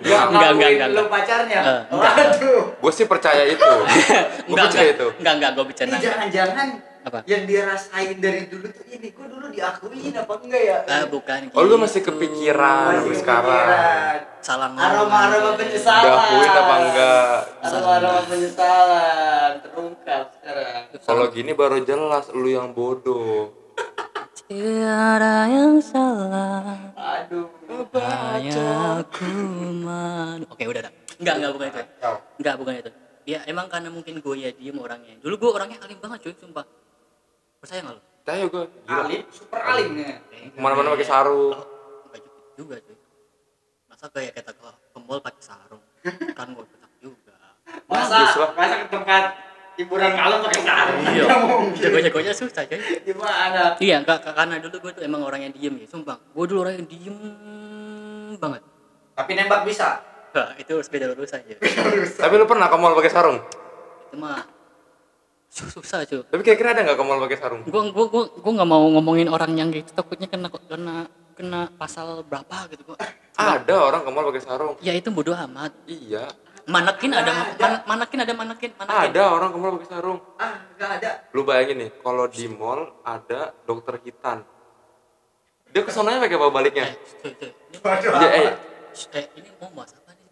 dia 0.00 0.18
enggak, 0.26 0.50
enggak, 0.50 0.88
enggak. 0.88 1.06
pacarnya. 1.06 1.60
Eh, 1.60 1.80
enggak. 1.86 2.12
Waduh. 2.16 2.62
Gue 2.74 2.92
sih 2.92 3.06
percaya 3.06 3.44
itu. 3.46 3.62
Gue 4.48 4.50
enggak 4.50 4.66
percaya 4.66 4.82
enggak 4.82 4.96
itu. 4.96 5.06
enggak 5.14 5.34
enggak 5.36 5.50
gue 5.52 5.60
Ini 5.60 5.68
bercanda 5.68 5.96
jangan-jangan 5.98 6.68
Apa? 7.06 7.18
yang 7.22 7.42
dia 7.44 7.62
rasain 7.62 8.16
dari 8.18 8.50
dulu 8.50 8.66
tuh 8.66 8.82
ini 8.90 9.08
gue 9.08 9.26
dulu 9.28 9.46
diakuin 9.48 10.10
apa 10.10 10.32
enggak 10.40 10.62
ya? 10.64 10.78
Ah, 10.88 11.04
bukan 11.06 11.38
Oh 11.52 11.62
lu 11.62 11.68
gitu. 11.70 11.76
masih 11.78 12.00
kepikiran 12.02 12.90
Masih 12.90 12.98
sampai 12.98 13.14
sekarang. 13.14 13.46
kepikiran. 13.46 14.16
salah 14.40 14.68
ngomong 14.68 14.82
Aroma-aroma 14.88 15.36
aja. 15.46 15.58
penyesalan. 15.60 16.02
Diakuin 16.02 16.50
apa 16.50 16.74
enggak? 16.80 17.34
Aroma-aroma 17.62 18.20
penyesalan 18.26 19.50
terungkap 19.62 20.24
sekarang. 20.34 20.80
Kalau 20.98 21.24
gini 21.28 21.52
baru 21.52 21.78
jelas 21.80 22.24
lu 22.32 22.48
yang 22.48 22.72
bodoh. 22.72 23.52
Tiada 24.42 25.46
yang 25.46 25.78
salah 25.78 26.78
Aduh. 26.96 27.50
Hanya 27.96 29.02
aku 29.02 29.28
man 29.84 30.40
Oke 30.48 30.64
udah 30.64 30.82
dah 30.88 30.92
Enggak 31.16 31.34
enggak 31.40 31.52
bukan 31.56 31.66
itu. 31.72 31.82
Enggak 32.40 32.54
bukan 32.60 32.74
itu. 32.76 32.90
Ya 33.26 33.38
emang 33.48 33.66
karena 33.66 33.88
mungkin 33.90 34.20
gue 34.20 34.36
ya 34.36 34.50
diem 34.52 34.76
orangnya. 34.76 35.16
Dulu 35.18 35.34
gue 35.34 35.50
orangnya 35.50 35.78
alim 35.82 35.98
banget 35.98 36.28
cuy 36.28 36.34
sumpah. 36.36 36.66
Percaya 37.58 37.80
gak 37.82 37.94
lo? 37.96 38.00
Percaya 38.22 38.44
gue. 38.46 38.64
Alim, 38.86 39.22
super 39.32 39.60
alim 39.64 39.90
nih. 39.96 40.06
Ke 40.52 40.58
mana-mana 40.60 40.94
pakai 40.94 41.08
sarung. 41.08 41.56
Enggak 41.56 42.20
gitu 42.20 42.38
juga 42.60 42.76
cuy. 42.84 42.96
Masa 43.88 44.04
kayak 44.12 44.32
kita 44.36 44.52
ke, 44.52 44.68
ke 44.68 44.98
mall 45.00 45.20
pakai 45.24 45.42
sarung. 45.42 45.82
Kan 46.38 46.48
gue 46.52 46.64
tetap 46.68 46.92
juga. 47.00 47.34
Masa? 47.88 48.18
Masa 48.54 48.74
ke 48.84 48.86
tempat 48.92 49.22
hiburan 49.76 50.10
malam 50.10 50.38
pakai 50.42 50.62
sarung? 50.62 51.00
Iya. 51.06 51.24
Jago-jagonya 51.78 52.32
susah 52.32 52.64
cuy 52.64 52.80
Gimana? 53.02 53.76
Iya 53.76 53.96
enggak 54.00 54.24
karena 54.26 54.56
dulu 54.58 54.76
gue 54.80 54.92
tuh 54.92 55.02
emang 55.02 55.20
orang 55.22 55.40
yang 55.42 55.52
diem 55.52 55.74
ya 55.76 55.86
Sumpah 55.86 56.16
Gue 56.26 56.44
dulu 56.44 56.62
orang 56.62 56.76
yang 56.76 56.86
diem 56.86 57.16
banget 58.34 58.62
Tapi 59.12 59.30
nembak 59.32 59.64
bisa. 59.64 60.00
Nah, 60.28 60.52
itu 60.54 60.68
harus 60.70 60.84
beda 60.86 61.08
urusan 61.10 61.40
ya 61.46 61.56
Tapi 62.14 62.34
lu 62.34 62.44
pernah 62.44 62.66
ke 62.66 62.76
mall 62.76 62.92
pakai 62.94 63.08
sarung? 63.10 63.38
Itu 64.06 64.16
mah 64.16 64.44
su- 65.46 65.68
susah 65.70 66.04
cuy 66.04 66.20
Tapi 66.22 66.42
kira-kira 66.42 66.72
ada 66.72 66.80
nggak 66.82 66.96
ke 66.96 67.04
mall 67.04 67.20
pakai 67.22 67.38
sarung? 67.38 67.60
gua 67.62 67.82
gua 67.88 68.06
gua 68.06 68.24
gua 68.30 68.52
nggak 68.54 68.68
mau 68.68 68.84
ngomongin 68.90 69.28
orang 69.28 69.52
yang 69.52 69.68
gitu 69.70 69.92
takutnya 69.92 70.26
kena 70.26 70.48
kena 70.48 70.96
kena 71.32 71.68
pasal 71.74 72.20
berapa 72.22 72.68
gitu 72.70 72.84
gua 72.86 72.98
Ada 73.34 73.76
orang 73.82 74.00
ke 74.00 74.10
mall 74.10 74.24
pakai 74.26 74.42
sarung. 74.42 74.74
ya 74.80 74.92
itu 74.92 75.08
bodoh 75.08 75.36
amat 75.38 75.72
Iya. 75.84 76.28
Manekin 76.66 77.10
ada 77.10 77.32
man- 77.54 77.84
manekin 77.86 78.18
ada 78.20 78.32
manekin 78.32 78.70
manekin 78.74 78.98
Ada 79.08 79.22
orang 79.28 79.48
ke 79.48 79.56
mall 79.56 79.72
pakai 79.76 79.88
sarung. 79.88 80.18
Ah, 80.36 80.66
enggak 80.68 80.90
ada. 80.98 81.10
Lu 81.30 81.42
bayangin 81.42 81.76
nih, 81.78 81.90
kalau 81.96 82.26
di 82.26 82.46
mall 82.48 82.80
ada 83.02 83.40
dokter 83.62 83.94
hitan. 84.00 84.42
Dia 85.68 85.82
kesonanya 85.82 86.18
pakai 86.20 86.36
apa 86.36 86.46
baliknya? 86.48 86.86
eh. 86.86 86.94
Iya, 87.84 88.28
eh. 88.32 88.50
eh, 89.12 89.24
ini 89.34 89.48
mau 89.56 89.70
bahas 89.72 89.92
apa 89.94 90.10
nih? 90.10 90.26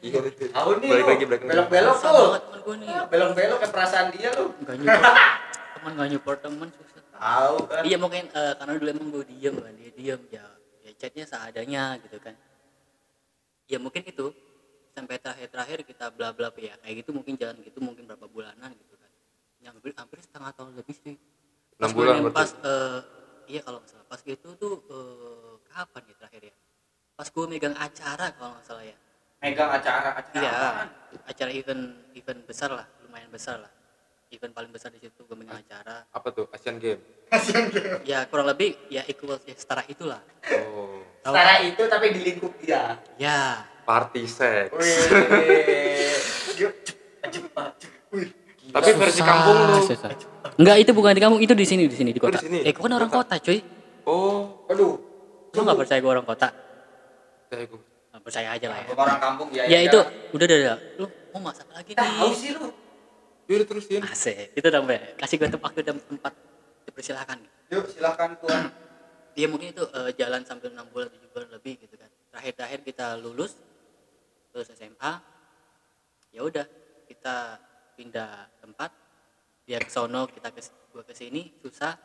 Iya 0.00 0.18
itu. 0.24 0.44
Tahu 0.48 0.70
nih 0.78 0.88
Balik 0.88 1.06
lagi, 1.08 1.24
balik 1.24 1.40
lagi. 1.40 1.50
Belok-belok 1.50 1.96
Susah 1.96 2.10
tuh. 2.12 2.28
gua 2.60 2.74
nih 2.76 2.88
Belok-belok 3.08 3.58
ke 3.58 3.68
perasaan 3.68 4.06
dia 4.12 4.30
lu. 4.32 4.44
nggak 4.56 4.76
nyupport 4.78 5.14
teman 5.74 5.90
nggak 5.92 6.08
nyupport 6.10 6.38
teman 6.40 6.68
susah 6.70 7.00
Tahu 7.12 7.56
kan. 7.64 7.82
iya 7.82 7.96
mungkin 7.96 8.24
eh, 8.28 8.52
karena 8.52 8.72
dulu 8.76 8.88
emang 8.88 9.08
gue 9.10 9.24
diem 9.28 9.54
kan 9.56 9.72
dia 9.72 9.90
diem 9.92 10.20
ya 10.28 10.44
ya 10.80 10.90
chatnya 10.96 11.24
seadanya 11.24 11.84
gitu 11.98 12.18
kan 12.18 12.34
ya 13.64 13.78
mungkin 13.78 14.02
itu 14.04 14.34
sampai 14.92 15.16
terakhir-terakhir 15.16 15.78
kita 15.82 16.04
bla 16.08 16.30
bla 16.30 16.52
ya 16.54 16.76
kayak 16.78 16.94
gitu 17.00 17.10
mungkin 17.10 17.34
jalan 17.34 17.56
gitu 17.60 17.78
mungkin 17.78 18.04
berapa 18.04 18.26
bulanan 18.26 18.70
gitu 18.72 18.94
kan 18.94 19.10
yang 19.60 19.72
hampir, 19.72 19.92
hampir 19.94 20.18
setengah 20.20 20.52
tahun 20.52 20.76
lebih 20.76 20.94
sih 20.94 21.16
Enam 21.76 21.90
bulan 21.92 22.20
berarti. 22.20 22.36
pas 22.36 22.50
eh, 22.62 23.00
iya 23.48 23.60
kalau 23.60 23.78
nggak 23.80 23.90
salah 23.90 24.06
pas 24.06 24.20
gitu 24.20 24.48
tuh 24.54 24.74
eh, 24.86 25.54
kapan 25.66 26.02
ya 26.04 26.14
terakhir 26.16 26.42
ya 26.44 26.56
pas 27.12 27.28
gue 27.28 27.44
megang 27.46 27.74
acara 27.74 28.26
kalau 28.32 28.50
nggak 28.54 28.66
salah 28.66 28.84
ya 28.84 28.96
Megang 29.42 29.70
acara-acara 29.70 30.38
iya 30.38 30.50
apaan? 30.54 30.88
acara 31.26 31.50
event 31.50 31.82
event 32.14 32.40
besar 32.44 32.70
lah 32.70 32.86
lumayan 33.02 33.26
besar 33.26 33.58
lah 33.58 33.72
event 34.30 34.52
paling 34.52 34.70
besar 34.70 34.88
di 34.88 35.00
situ 35.00 35.20
gue 35.20 35.34
megang 35.34 35.58
acara 35.58 36.06
Apa 36.08 36.28
tuh? 36.30 36.46
Asian 36.48 36.78
Game. 36.78 37.02
ya 38.04 38.24
kurang 38.26 38.46
lebih 38.46 38.76
ya 38.88 39.02
equal 39.04 39.40
ya 39.42 39.54
setara 39.54 39.82
itulah 39.86 40.20
Oh. 40.72 41.00
Setara 41.22 41.62
itu 41.62 41.82
tapi 41.86 42.06
di 42.10 42.20
lingkup 42.24 42.52
dia. 42.58 42.98
ya 43.14 43.62
Party 43.82 44.22
sex. 44.24 44.70
Tapi 48.72 48.88
versi 48.94 49.20
kampung 49.20 49.56
lu. 49.68 49.78
susah. 49.84 50.10
enggak 50.54 50.76
itu 50.78 50.90
bukan 50.92 51.12
di 51.12 51.20
kampung 51.20 51.40
itu 51.40 51.52
di 51.52 51.64
sini 51.64 51.84
di 51.84 51.92
sini 51.92 52.10
di 52.10 52.20
Oh, 52.20 52.24
kota 52.24 52.38
di 52.38 52.44
sini? 52.44 52.58
eh 52.60 52.72
gue 52.72 52.80
kan 52.80 52.92
orang 52.92 53.10
Kota. 53.10 53.36
kota 53.36 53.42
cuy 53.42 53.58
Oh. 54.02 54.66
Aduh. 54.66 54.94
lu 55.50 55.60
nggak 55.60 55.78
percaya 55.78 55.98
gue 56.00 56.10
orang 56.10 56.24
kota 56.24 56.48
Percaya 57.42 57.64
gue. 57.66 57.80
Nah, 58.08 58.20
percaya 58.20 58.48
aja 58.50 58.66
lah 58.66 58.78
ya 58.78 58.86
orang 58.94 59.18
kampung 59.18 59.48
ya. 59.50 59.64
ya 59.66 59.78
itu 59.82 59.98
udah 60.32 60.44
udah 60.44 60.56
udah 60.58 60.76
lu 60.98 61.06
mau 61.32 61.48
masak 61.48 61.68
lagi 61.68 61.92
Tahu 61.92 62.08
nih 62.22 62.32
sih 62.34 62.50
lu. 62.52 62.68
Yaudah 63.44 63.66
terusin. 63.66 64.00
asik 64.04 64.52
itu 64.52 64.66
dong 64.66 64.86
kasih 65.18 65.36
gue 65.36 65.48
tempat 65.50 65.70
dan 65.78 65.96
tempat 65.98 66.32
dipersilahkan 66.84 67.38
Yuk 67.68 67.84
silakan 67.88 68.30
tuan. 68.38 68.62
dia 69.32 69.46
mungkin 69.48 69.72
itu 69.72 69.84
eh, 69.86 70.10
jalan 70.14 70.44
sambil 70.44 70.68
enam 70.70 70.84
bulan 70.86 71.08
tujuh 71.08 71.28
bulan 71.30 71.48
lebih 71.50 71.76
gitu 71.78 71.96
kan 71.96 72.08
terakhir-terakhir 72.30 72.80
kita 72.82 73.16
lulus 73.16 73.56
lulus 74.52 74.68
SMA 74.72 75.12
ya 76.30 76.40
udah 76.44 76.64
kita 77.08 77.56
pindah 77.96 78.48
tempat 78.60 78.90
dia 79.64 79.80
ke 79.80 79.88
sono 79.88 80.28
kita 80.28 80.52
ke 80.52 80.60
gua 80.92 81.02
ke 81.02 81.12
sini 81.12 81.52
susah 81.60 81.96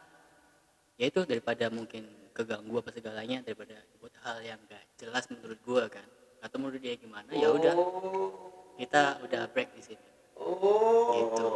ya 0.95 1.05
itu 1.07 1.23
daripada 1.23 1.67
mungkin 1.67 2.07
keganggu 2.31 2.79
apa 2.79 2.89
segalanya 2.91 3.43
daripada 3.43 3.75
buat 3.97 4.13
hal 4.23 4.39
yang 4.41 4.59
gak 4.65 4.83
jelas 4.95 5.27
menurut 5.27 5.59
gua 5.63 5.83
kan 5.87 6.05
atau 6.39 6.57
menurut 6.57 6.79
dia 6.79 6.95
gimana 6.95 7.27
ya 7.33 7.49
udah 7.49 7.73
kita 8.77 9.19
udah 9.21 9.41
break 9.51 9.71
di 9.73 9.83
sini 9.83 10.05
Oh. 10.37 11.17
gitu 11.17 11.47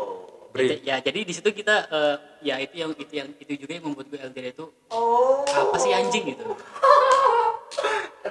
Break. 0.52 0.82
ya 0.84 0.98
jadi 1.00 1.22
di 1.22 1.32
situ 1.32 1.54
kita 1.54 1.86
eh, 1.88 2.16
ya 2.42 2.58
itu 2.58 2.82
yang 2.82 2.92
itu 2.98 3.14
yang 3.14 3.30
itu 3.38 3.54
juga 3.56 3.78
yang 3.78 3.86
membuat 3.88 4.10
gue 4.10 4.20
LDR 4.20 4.52
itu 4.52 4.66
Oh. 4.90 5.46
apa 5.46 5.78
sih 5.78 5.94
anjing 5.94 6.34
gitu 6.34 6.44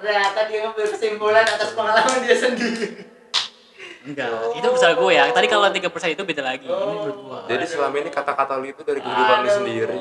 Ternyata 0.00 0.40
dia 0.48 0.58
ngambil 0.64 0.86
kesimpulan 0.90 1.44
atas 1.44 1.70
pengalaman 1.76 2.18
dia 2.24 2.36
sendiri. 2.36 2.88
Enggak, 4.00 4.32
itu 4.56 4.68
besar 4.72 4.96
gue 4.96 5.12
ya. 5.12 5.28
Tadi 5.28 5.46
kalau 5.46 5.68
3% 5.68 5.76
itu 6.08 6.22
beda 6.24 6.42
lagi. 6.42 6.64
Ini 6.64 6.72
menurut 6.72 7.16
gue. 7.20 7.38
Jadi 7.52 7.64
selama 7.68 7.96
ini 8.00 8.08
kata-kata 8.08 8.52
lu 8.56 8.66
itu 8.72 8.80
dari 8.80 9.00
kehidupan 9.04 9.36
lu 9.44 9.50
sendiri. 9.52 9.98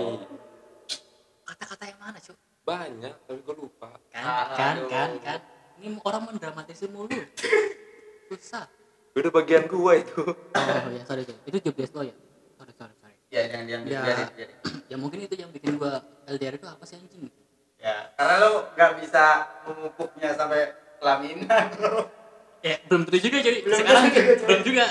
Kata-kata 1.44 1.84
yang 1.84 2.00
mana, 2.00 2.18
Cuk? 2.18 2.38
Banyak, 2.64 3.16
tapi 3.28 3.40
gue 3.44 3.56
lupa. 3.60 3.90
Kan, 4.08 4.24
kan, 4.56 4.74
Aduh. 4.80 4.88
kan, 4.88 5.10
kan. 5.20 5.40
Ini 5.80 6.00
orang 6.00 6.22
mendramatisir 6.32 6.88
mulu. 6.88 7.12
Susah. 8.32 8.72
Udah 9.18 9.32
bagian 9.34 9.68
gua 9.68 10.00
itu. 10.00 10.22
Oh 10.22 10.92
ya, 10.94 11.04
sorry, 11.04 11.28
sorry. 11.28 11.40
Itu 11.44 11.58
job 11.60 11.76
desk 11.76 11.94
lo 11.98 12.04
ya? 12.06 12.16
Sorry, 12.56 12.74
sorry, 12.78 12.94
sorry. 13.00 13.16
Ya 13.34 13.42
jangan 13.52 13.66
diam 13.68 13.82
Ya. 13.84 14.00
biarin. 14.06 14.28
ya 14.88 14.96
mungkin 14.96 15.20
itu 15.22 15.36
yang 15.36 15.50
bikin 15.52 15.76
gue 15.76 15.92
LDR 16.26 16.56
itu 16.56 16.68
apa 16.70 16.84
sih 16.86 16.96
anjing? 16.96 17.28
Ya, 17.80 18.12
karena 18.20 18.36
lo 18.44 18.52
nggak 18.76 18.92
bisa 19.00 19.24
memupuknya 19.64 20.36
sampai 20.36 20.76
pelaminan. 21.00 21.72
Ya, 22.60 22.76
belum 22.92 23.08
tentu 23.08 23.24
juga 23.24 23.40
jadi. 23.40 23.64
Belum 23.64 23.80
Sekarang 23.80 24.04
juga, 24.12 24.32
belum 24.44 24.62
juga. 24.68 24.86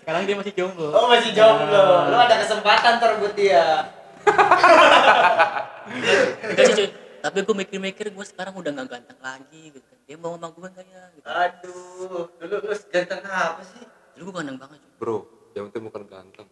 Sekarang 0.00 0.22
dia 0.24 0.36
masih 0.40 0.52
jomblo. 0.56 0.88
Oh 0.96 1.04
masih 1.12 1.36
jomblo, 1.36 1.84
lo 2.08 2.16
ada 2.16 2.40
kesempatan 2.40 2.96
terbut 2.96 3.36
dia. 3.36 3.92
Enggak 6.48 6.64
sih, 6.64 6.74
cuy. 6.80 6.88
Tapi 7.20 7.38
gue 7.44 7.56
mikir-mikir 7.60 8.08
gue 8.08 8.24
sekarang 8.24 8.56
udah 8.56 8.72
gak 8.72 8.88
ganteng 8.96 9.20
lagi 9.20 9.76
gitu 9.76 9.84
kan. 9.84 10.00
Dia 10.08 10.16
mau 10.16 10.40
sama 10.40 10.48
gue 10.48 10.68
enggak 10.72 10.86
ya 10.88 11.02
gitu. 11.12 11.24
Aduh, 11.28 12.24
dulu 12.40 12.56
lu 12.64 12.74
ganteng 12.88 13.20
apa 13.28 13.62
sih? 13.68 13.84
Dulu 14.16 14.22
gue 14.24 14.34
ganteng 14.40 14.56
banget, 14.56 14.78
cuy. 14.80 14.92
Bro, 14.96 15.16
yang 15.52 15.68
penting 15.68 15.92
bukan 15.92 16.02
ganteng, 16.08 16.48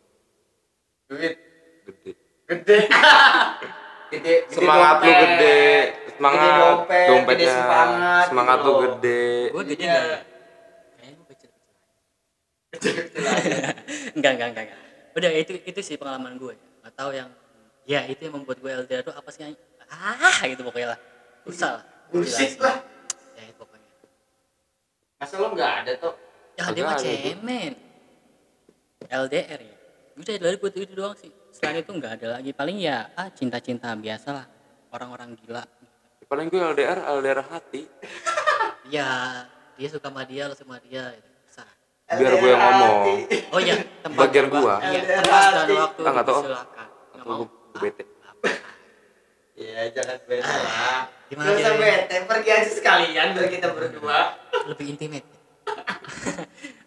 Duit 1.09 1.40
gede. 1.88 2.12
gede. 2.45 2.78
gede, 4.10 4.34
gede 4.44 4.54
Semangat 4.54 4.96
lu 4.96 5.10
gede, 5.10 5.60
semangat 6.10 6.40
gede 6.40 6.58
dompet, 6.58 7.06
dompetnya, 7.06 7.36
gede 7.38 7.46
semangat, 7.48 8.24
semangat 8.26 8.56
gitu 8.56 8.64
lu 8.64 8.70
loh. 8.70 8.80
gede. 8.82 9.26
Gue 9.48 9.64
gede 9.66 9.85
ya? 9.85 10.02
Gue 11.09 11.35
enggak, 14.16 14.33
enggak, 14.35 14.48
enggak, 14.50 14.64
enggak. 14.66 14.80
Udah 15.16 15.30
itu 15.33 15.52
itu 15.59 15.80
sih 15.80 15.96
pengalaman 15.96 16.37
gue. 16.37 16.54
Atau 16.85 17.11
yang 17.11 17.28
ya 17.85 18.04
itu 18.04 18.20
yang 18.20 18.37
membuat 18.37 18.59
gue 18.59 18.70
LDR 18.85 19.02
tuh 19.02 19.14
apa 19.14 19.28
sih? 19.30 19.42
yang- 19.42 19.56
Ah, 19.88 20.44
gitu 20.44 20.61
pokoknya 20.62 20.92
lah. 20.92 20.98
Susah 21.48 21.80
lah. 21.80 21.85
Bullshit 22.12 22.61
lah. 22.61 22.76
Ya 23.35 23.48
itu 23.48 23.56
pokoknya. 23.56 23.88
Masa 25.16 25.35
lo 25.40 25.48
nggak 25.48 25.72
ada 25.80 25.92
tuh? 25.96 26.12
Ya 26.54 26.64
dia 26.68 26.83
mah 26.85 27.00
cemen. 27.00 27.72
LDR 29.09 29.61
ya. 29.64 29.76
Udah 30.12 30.35
dari 30.37 30.56
buat 30.61 30.74
itu 30.76 30.92
doang 30.92 31.16
sih. 31.16 31.33
Selain 31.59 31.83
itu 31.83 31.90
enggak 31.90 32.23
ada 32.23 32.38
lagi. 32.38 32.55
Paling 32.55 32.79
ya 32.79 33.11
ah 33.12 33.27
cinta-cinta 33.29 33.90
biasa 33.92 34.29
lah. 34.31 34.47
Orang-orang 34.88 35.35
gila. 35.37 35.66
Paling 36.25 36.47
gue 36.47 36.61
LDR, 36.62 37.03
LDR 37.18 37.42
hati. 37.42 37.83
Ya, 38.87 39.42
dia 39.75 39.88
suka 39.90 40.07
sama 40.07 40.23
dia, 40.23 40.47
lo 40.47 40.55
sama 40.55 40.79
dia. 40.79 41.11
Gitu. 41.11 41.29
Susah. 41.44 41.66
Biar 42.07 42.33
gue 42.37 42.49
yang 42.49 42.62
ngomong. 42.62 42.94
Oh 43.51 43.59
iya, 43.59 43.75
tempat 43.99 44.29
Bagian. 44.29 44.47
Iya, 44.47 45.01
LDR 45.03 45.18
tempat 45.18 45.42
dan 45.42 45.59
hati. 45.59 45.73
waktu 45.75 46.01
Ah, 46.01 46.12
nggak 46.14 46.27
tahu. 46.27 46.40
silakan. 46.40 46.87
Nggak 46.87 47.18
Atau 47.18 47.27
mau? 47.27 47.37
gue 47.37 47.47
gue 47.49 47.81
bete. 47.83 48.05
Iya, 49.59 49.81
jangan 49.90 50.16
bete 50.25 50.47
lah. 50.47 51.03
Gimana 51.29 51.44
Gak 51.44 51.57
usah 51.59 51.73
jadi? 51.75 51.83
bete, 51.83 52.16
pergi 52.25 52.51
aja 52.55 52.71
sekalian 52.71 53.27
biar 53.35 53.49
kita 53.51 53.68
berdua. 53.75 54.18
Lebih 54.71 54.87
intimate. 54.94 55.27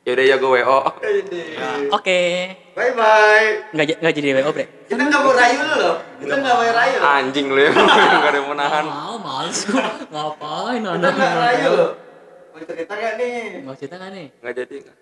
Yaudah 0.02 0.26
ya 0.26 0.36
gue 0.42 0.50
WO. 0.50 0.80
Oke. 1.94 2.20
Bye 2.74 2.92
bye. 2.98 3.70
Nggak, 3.70 4.02
nggak 4.02 4.14
jadi 4.18 4.28
WO, 4.42 4.50
Bre. 4.50 4.66
Kita 4.90 4.98
nggak 4.98 5.22
mau 5.22 5.34
rayu 5.38 5.60
lu 5.62 5.76
loh. 5.78 5.96
Kita 6.18 6.36
nggak 6.42 6.56
mau 6.58 6.66
rayu. 6.74 6.98
Anjing 7.06 7.48
lu 7.54 7.62
ya, 7.62 7.70
gak 7.78 8.30
ada 8.34 8.38
yang 8.42 8.48
mau 8.50 8.58
nahan. 8.58 8.86
Mau, 8.90 9.16
males 9.22 9.62
gua. 9.70 9.86
Ngapain 10.10 10.82
Kita 10.82 10.90
anda 10.98 11.08
nggak 11.14 11.34
rayu 11.38 11.68
loh. 11.78 11.92
Mau 12.50 12.62
cerita 12.66 12.94
nggak 12.98 13.14
nih? 13.22 13.38
Mau 13.62 13.74
cerita 13.78 13.96
nggak 14.02 14.12
nih? 14.18 14.28
Nggak 14.42 14.54
jadi, 14.58 14.76
nggak. 14.82 14.98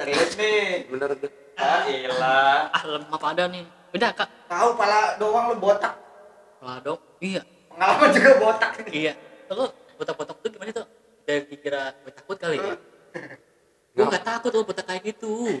Serius 0.00 0.32
nih. 0.34 0.62
bener 0.90 1.10
deh. 1.14 1.32
Ah, 1.54 1.82
ilah. 1.86 2.58
Ah, 2.74 2.82
lemah 2.90 3.20
pada 3.22 3.44
nih. 3.46 3.64
Udah, 3.94 4.10
Kak. 4.18 4.28
Tahu 4.50 4.68
pala 4.74 5.14
doang 5.22 5.54
lu 5.54 5.56
botak. 5.62 5.94
Ladok. 6.58 6.98
Iya. 7.22 7.46
Pengalaman 7.70 8.08
juga 8.18 8.30
botak. 8.42 8.72
Iya. 8.90 9.14
Lo 9.54 9.70
botak-botak 9.94 10.36
tuh 10.42 10.50
gimana 10.50 10.74
tuh? 10.74 10.86
Dari 11.22 11.46
dikira 11.46 11.94
gue 12.02 12.10
takut 12.10 12.34
kali 12.34 12.58
ya? 12.58 12.74
Gue 14.00 14.08
nggak 14.08 14.24
takut 14.24 14.50
lo 14.56 14.64
botak 14.64 14.88
kayak 14.88 15.02
gitu. 15.12 15.60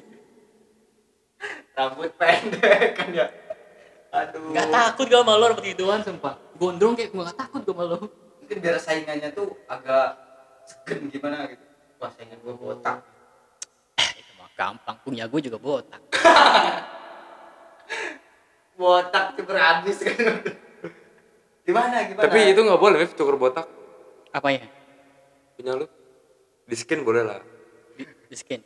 Rambut 1.76 2.12
pendek 2.16 2.96
kan 2.96 3.08
ya. 3.12 3.26
Aduh. 4.16 4.56
Nggak 4.56 4.68
takut 4.72 5.06
gue 5.12 5.20
lo 5.20 5.44
dapet 5.52 5.64
gituan 5.76 6.00
sumpah. 6.00 6.40
Gondrong 6.56 6.96
kayak 6.96 7.12
gue 7.12 7.20
nggak 7.20 7.36
takut 7.36 7.60
gue 7.60 7.74
sama 7.76 7.84
lo. 7.84 7.98
Mungkin 8.40 8.56
biar 8.64 8.76
saingannya 8.80 9.28
tuh 9.36 9.52
agak 9.68 10.16
segen 10.64 11.12
gimana 11.12 11.52
gitu. 11.52 11.64
Wah, 12.00 12.08
saingan 12.16 12.40
gua 12.40 12.56
botak. 12.56 13.04
Itu 14.16 14.32
mah 14.40 14.48
gampang. 14.56 14.96
Punya 15.04 15.28
gue 15.28 15.40
juga 15.44 15.60
botak. 15.60 16.00
Botak 18.80 19.36
tuh 19.36 19.44
habis 19.52 20.00
kan. 20.00 20.16
Gimana 21.68 22.08
gimana? 22.08 22.24
Tapi 22.24 22.56
itu 22.56 22.60
nggak 22.64 22.80
boleh, 22.80 23.04
cukur 23.12 23.36
botak. 23.36 23.68
Apa 24.32 24.48
ya? 24.56 24.64
Punya 25.60 25.76
lu. 25.76 25.84
Di 26.64 26.72
skin 26.80 27.04
boleh 27.04 27.28
lah. 27.28 27.44
Di, 28.30 28.32
di 28.32 28.36
skin. 28.38 28.60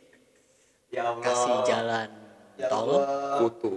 ya 0.93 1.09
Allah. 1.09 1.25
Kasih 1.25 1.55
jalan. 1.65 2.09
Ya 2.55 2.67
Tolong. 2.69 3.01
Allah. 3.01 3.37
Kutu. 3.41 3.73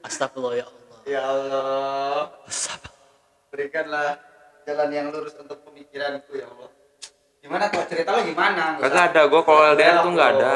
Astagfirullah 0.00 0.56
ya 0.56 0.64
Allah. 0.64 0.98
Ya 1.04 1.22
Allah. 1.22 2.20
Astagfirullah. 2.48 3.04
Berikanlah 3.52 4.08
jalan 4.64 4.88
yang 4.90 5.06
lurus 5.12 5.36
untuk 5.36 5.60
pemikiranku 5.62 6.32
ya 6.32 6.48
Allah. 6.48 6.70
Gimana 7.44 7.68
tuh 7.68 7.84
cerita 7.86 8.10
lo 8.10 8.24
gimana? 8.24 8.80
Kagak 8.80 9.04
ada, 9.12 9.20
gue 9.28 9.40
kalau 9.44 9.62
LDR 9.70 9.96
tuh 10.00 10.12
nggak 10.16 10.30
ada. 10.34 10.54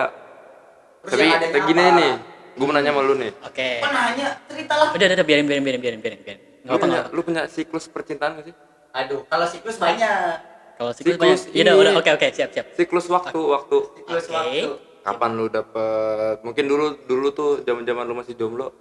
Terus 1.01 1.13
Tapi 1.13 1.25
kayak 1.53 1.65
gini 1.65 1.83
apa? 1.85 1.97
nih, 2.01 2.13
gue 2.57 2.65
mau 2.65 2.75
nanya 2.75 2.91
sama 2.91 3.01
lu 3.05 3.15
nih. 3.15 3.31
Oke. 3.45 3.69
Apa 3.79 3.89
nanya? 3.93 4.29
Ceritalah. 4.49 4.89
Udah, 4.91 5.05
udah, 5.07 5.17
udah, 5.21 5.27
biarin, 5.29 5.45
biarin, 5.47 5.65
biarin, 5.65 5.81
biarin, 5.81 6.01
biarin, 6.03 6.21
biarin. 6.25 6.41
Nggak 6.61 6.67
Lu 6.67 6.73
apa, 6.73 6.81
punya, 6.81 6.97
nggak 6.97 7.05
apa. 7.07 7.15
lu 7.15 7.21
punya 7.23 7.43
siklus 7.47 7.85
percintaan 7.87 8.31
gak 8.41 8.45
sih? 8.51 8.55
Aduh, 8.91 9.21
kalau 9.29 9.47
siklus 9.47 9.77
banyak. 9.77 10.50
Kalau 10.81 10.97
siklus 10.97 11.21
Siklus 11.21 11.41
banyak. 11.53 11.61
Ya 11.61 11.73
udah, 11.77 11.93
oke, 12.01 12.11
oke, 12.17 12.27
siap, 12.33 12.51
siap. 12.57 12.67
Siklus 12.73 13.07
waktu, 13.13 13.37
waktu. 13.37 13.77
Siklus 14.01 14.27
Oke. 14.33 14.33
waktu. 14.33 14.69
Kapan 15.05 15.31
lu 15.37 15.47
dapet? 15.53 16.41
Mungkin 16.41 16.65
dulu 16.65 16.97
dulu 17.05 17.27
tuh 17.37 17.51
zaman-zaman 17.69 18.09
lu 18.09 18.17
masih 18.17 18.33
jomblo, 18.33 18.73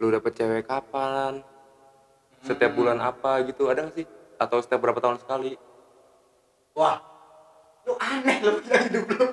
lu 0.00 0.08
dapet 0.08 0.32
cewek 0.32 0.64
kapan? 0.64 1.44
Setiap 2.40 2.72
bulan 2.72 3.04
apa 3.04 3.44
gitu, 3.44 3.68
ada 3.68 3.84
gak 3.84 4.00
sih? 4.00 4.08
Atau 4.40 4.64
setiap 4.64 4.80
berapa 4.80 4.96
tahun 4.96 5.20
sekali? 5.20 5.60
Wah, 6.72 7.04
lu 7.84 8.00
aneh 8.00 8.40
lu 8.40 8.56
punya 8.56 8.78
hidup 8.88 9.04
lu. 9.12 9.26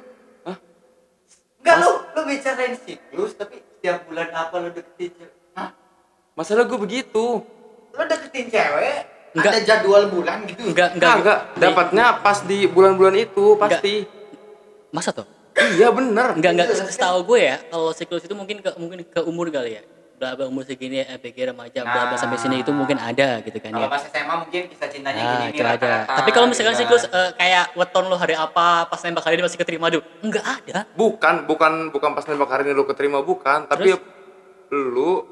Hah? 0.43 0.58
Enggak 1.63 1.75
lu, 1.79 1.91
lu 2.03 2.21
bicarain 2.27 2.75
siklus 2.75 3.32
tapi 3.39 3.63
setiap 3.63 4.03
bulan 4.12 4.27
apa 4.36 4.55
lu 4.60 4.69
deketin 4.75 5.15
cewek? 5.15 5.36
Hah? 5.55 5.71
Masalah 6.36 6.67
gue 6.67 6.79
begitu. 6.84 7.47
Lu 7.95 8.03
deketin 8.03 8.51
cewek? 8.51 9.18
Enggak. 9.29 9.51
Ada 9.51 9.59
jadwal 9.61 10.03
bulan 10.09 10.37
gitu? 10.43 10.61
Enggak, 10.65 10.89
enggak. 10.93 11.15
Enggak, 11.15 11.39
Di- 11.45 11.61
dapatnya 11.61 12.05
pas 12.19 12.37
di 12.41 12.59
bulan-bulan 12.65 13.15
itu 13.15 13.45
pasti. 13.55 13.95
Masa 14.89 15.13
tuh? 15.13 15.27
Iya 15.75 15.91
bener. 15.91 16.33
Enggak, 16.33 16.51
enggak. 16.51 16.67
Iya, 16.67 16.85
Setahu 16.87 17.19
gue 17.25 17.39
ya, 17.43 17.57
kalau 17.63 17.91
siklus 17.91 18.23
itu 18.23 18.33
mungkin 18.33 18.57
ke 18.57 18.71
mungkin 18.75 18.99
ke 19.03 19.21
umur 19.21 19.49
kali 19.49 19.77
ya. 19.77 19.83
Bla 20.19 20.35
bla 20.35 20.45
umur 20.45 20.67
segini, 20.67 20.99
ABG 20.99 21.47
remaja, 21.47 21.79
bla 21.79 22.11
bla 22.11 22.17
sampai 22.17 22.35
sini 22.35 22.59
itu 22.59 22.75
mungkin 22.75 22.99
ada 22.99 23.39
gitu 23.39 23.55
kan 23.55 23.71
Kalau 23.71 23.87
ya. 23.87 23.89
pas 23.89 24.03
SMA 24.03 24.35
mungkin 24.35 24.61
kisah 24.67 24.89
cintanya 24.89 25.15
Nah, 25.15 25.31
gini 25.47 25.55
nih 25.55 25.71
ada. 25.79 25.93
Tapi 26.11 26.29
kalau 26.33 26.47
misalkan 26.49 26.73
gitu 26.73 26.81
siklus 26.83 27.03
kan. 27.05 27.15
eh, 27.15 27.29
kayak 27.39 27.65
weton 27.71 28.03
lo 28.03 28.17
hari 28.17 28.35
apa, 28.35 28.83
pas 28.83 28.99
nembak 28.99 29.23
hari 29.23 29.39
ini 29.39 29.47
masih 29.47 29.55
keterima 29.55 29.87
dulu. 29.87 30.03
Enggak 30.19 30.43
ada. 30.43 30.83
Bukan, 30.91 31.47
bukan, 31.47 31.71
bukan 31.89 32.09
pas 32.11 32.25
nembak 32.25 32.49
hari 32.49 32.67
ini 32.67 32.73
lu 32.73 32.83
keterima 32.83 33.21
bukan, 33.21 33.63
tapi 33.63 33.95
Terus? 33.95 34.03
lu 34.91 35.23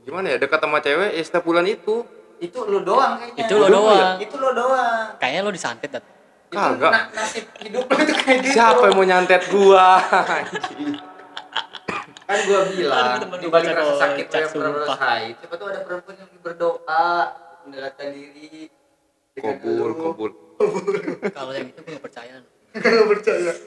gimana 0.00 0.26
ya 0.28 0.38
dekat 0.38 0.60
sama 0.60 0.78
cewek 0.78 1.10
ya 1.12 1.20
setiap 1.20 1.44
bulan 1.44 1.66
itu 1.66 2.06
itu 2.36 2.58
lu 2.62 2.78
doang 2.80 3.16
kayaknya. 3.16 3.42
Itu 3.42 3.54
lo 3.56 3.66
doang. 3.66 3.96
ya? 3.96 4.08
Itu 4.20 4.34
lu 4.36 4.50
doang. 4.52 5.04
Kayaknya 5.16 5.40
lo 5.40 5.50
disantet 5.50 5.90
dat. 5.90 6.04
Kagak. 6.46 6.92
na- 6.94 7.08
nasib 7.12 7.44
hidup 7.58 7.84
lu 7.84 7.96
itu 7.98 8.14
kayak 8.14 8.38
gitu 8.40 8.54
Siapa 8.54 8.82
yang 8.86 8.94
mau 8.94 9.04
nyantet 9.04 9.42
gua? 9.50 9.88
kan 12.26 12.38
gua 12.42 12.60
bilang 12.66 13.22
di 13.22 13.46
gua 13.46 13.54
balik 13.54 13.70
baca 13.70 13.70
rasa 13.78 13.94
sakit 14.02 14.26
yang 14.26 14.50
pernah 14.50 14.70
rasain 14.82 15.30
siapa 15.38 15.54
tuh 15.54 15.66
ada 15.70 15.80
perempuan 15.86 16.14
yang 16.18 16.30
berdoa 16.42 17.06
mendekatkan 17.62 18.08
diri 18.10 18.66
dengan 19.30 19.54
Kobul, 19.62 19.90
kobul. 19.94 20.30
kalau 21.30 21.52
yang 21.54 21.70
itu 21.70 21.78
gue 21.78 21.92
gak 21.94 22.02
percaya 22.02 22.42
Nggak 22.74 23.06
percaya 23.06 23.38
enggak 23.38 23.58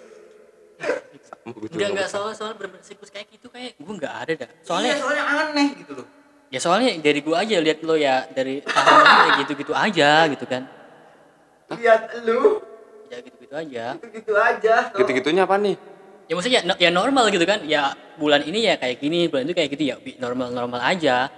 enggak 1.72 1.90
nggak 1.96 2.08
soal 2.12 2.36
soal 2.36 2.52
bener 2.54 2.84
siklus 2.84 3.08
kayak 3.08 3.32
gitu 3.32 3.48
kayak 3.48 3.80
gue 3.80 3.94
nggak 3.96 4.16
ada 4.28 4.34
dah 4.36 4.50
soalnya 4.60 5.00
soalnya 5.00 5.24
soalnya 5.24 5.24
aneh 5.24 5.68
gitu 5.80 5.92
loh 5.96 6.08
ya 6.50 6.58
soalnya 6.58 6.98
dari 6.98 7.22
gue 7.22 7.36
aja 7.38 7.56
lihat 7.62 7.80
lo 7.86 7.94
ya 7.94 8.26
dari 8.34 8.66
tahun 8.66 8.90
lalu 8.90 9.16
kayak 9.22 9.34
gitu 9.46 9.52
gitu 9.62 9.74
aja 9.78 10.12
gitu 10.34 10.46
kan 10.50 10.64
lihat 11.78 12.02
lu 12.26 12.58
ya 13.10 13.18
gitu 13.22 13.36
gitu 13.38 13.54
aja 13.54 13.86
gitu 13.98 14.08
gitu 14.10 14.34
aja 14.34 14.74
tahu. 14.90 15.00
Gitu-gitunya 15.06 15.46
apa 15.46 15.58
nih? 15.62 15.78
ya 16.26 16.34
maksudnya 16.38 16.62
no- 16.66 16.78
ya 16.82 16.90
normal 16.90 17.30
gitu 17.30 17.46
kan 17.46 17.62
ya 17.66 17.94
bulan 18.18 18.42
ini 18.46 18.66
ya 18.66 18.78
kayak 18.78 18.98
gini 18.98 19.30
bulan 19.30 19.46
itu 19.50 19.56
kayak 19.58 19.70
gitu 19.74 19.84
ya 19.94 19.96
normal 20.18 20.50
normal 20.54 20.82
aja 20.82 21.30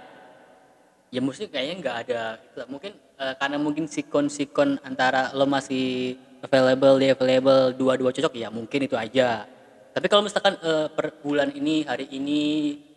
ya 1.12 1.20
mesti 1.20 1.48
kayaknya 1.48 1.74
nggak 1.80 1.96
ada 2.08 2.22
gitu 2.40 2.56
lah. 2.60 2.68
mungkin 2.72 2.92
eh, 2.96 3.34
karena 3.36 3.56
mungkin 3.60 3.84
sikon 3.88 4.32
sikon 4.32 4.80
antara 4.80 5.32
lo 5.36 5.44
masih 5.44 6.16
available 6.40 6.96
dia 6.96 7.12
available 7.12 7.76
dua-dua 7.76 8.10
cocok 8.12 8.32
ya 8.32 8.48
mungkin 8.48 8.80
itu 8.84 8.96
aja 8.96 9.44
tapi 9.92 10.08
kalau 10.08 10.24
misalkan 10.24 10.56
eh, 10.60 10.88
per 10.88 11.20
bulan 11.20 11.52
ini 11.52 11.84
hari 11.84 12.08
ini 12.12 12.40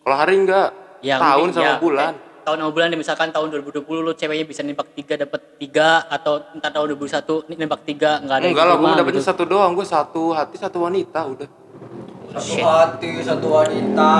Kalau 0.00 0.16
hari 0.16 0.38
enggak, 0.38 0.70
ya 1.00 1.16
tahun 1.16 1.48
mungkin 1.48 1.56
sama 1.56 1.66
ya, 1.66 1.76
bulan. 1.78 2.04
eh, 2.06 2.14
tahun 2.42 2.56
sama 2.58 2.70
bulan 2.70 2.86
misalkan 2.94 3.28
tahun 3.28 3.46
2020 3.50 3.82
lo 4.00 4.12
ceweknya 4.12 4.44
bisa 4.44 4.60
nembak 4.60 4.88
tiga 4.92 5.14
dapat 5.16 5.40
tiga 5.56 5.88
atau 6.06 6.34
entar 6.52 6.70
tahun 6.70 6.94
2021 6.94 7.48
nih 7.48 7.56
nembak 7.58 7.82
tiga 7.82 8.10
nggak 8.20 8.36
ada 8.36 8.44
yang 8.44 8.54
Enggak 8.54 8.66
lah, 8.66 8.76
gua 8.76 8.90
dapetnya 8.94 9.18
gitu. 9.18 9.28
satu 9.28 9.42
doang. 9.44 9.72
Gua 9.72 9.84
satu 9.84 10.22
hati, 10.30 10.56
satu 10.56 10.78
wanita 10.80 11.20
udah. 11.26 11.48
satu 12.32 12.46
Shit. 12.46 12.62
hati 12.62 13.10
satu 13.20 13.46
wanita 13.48 14.12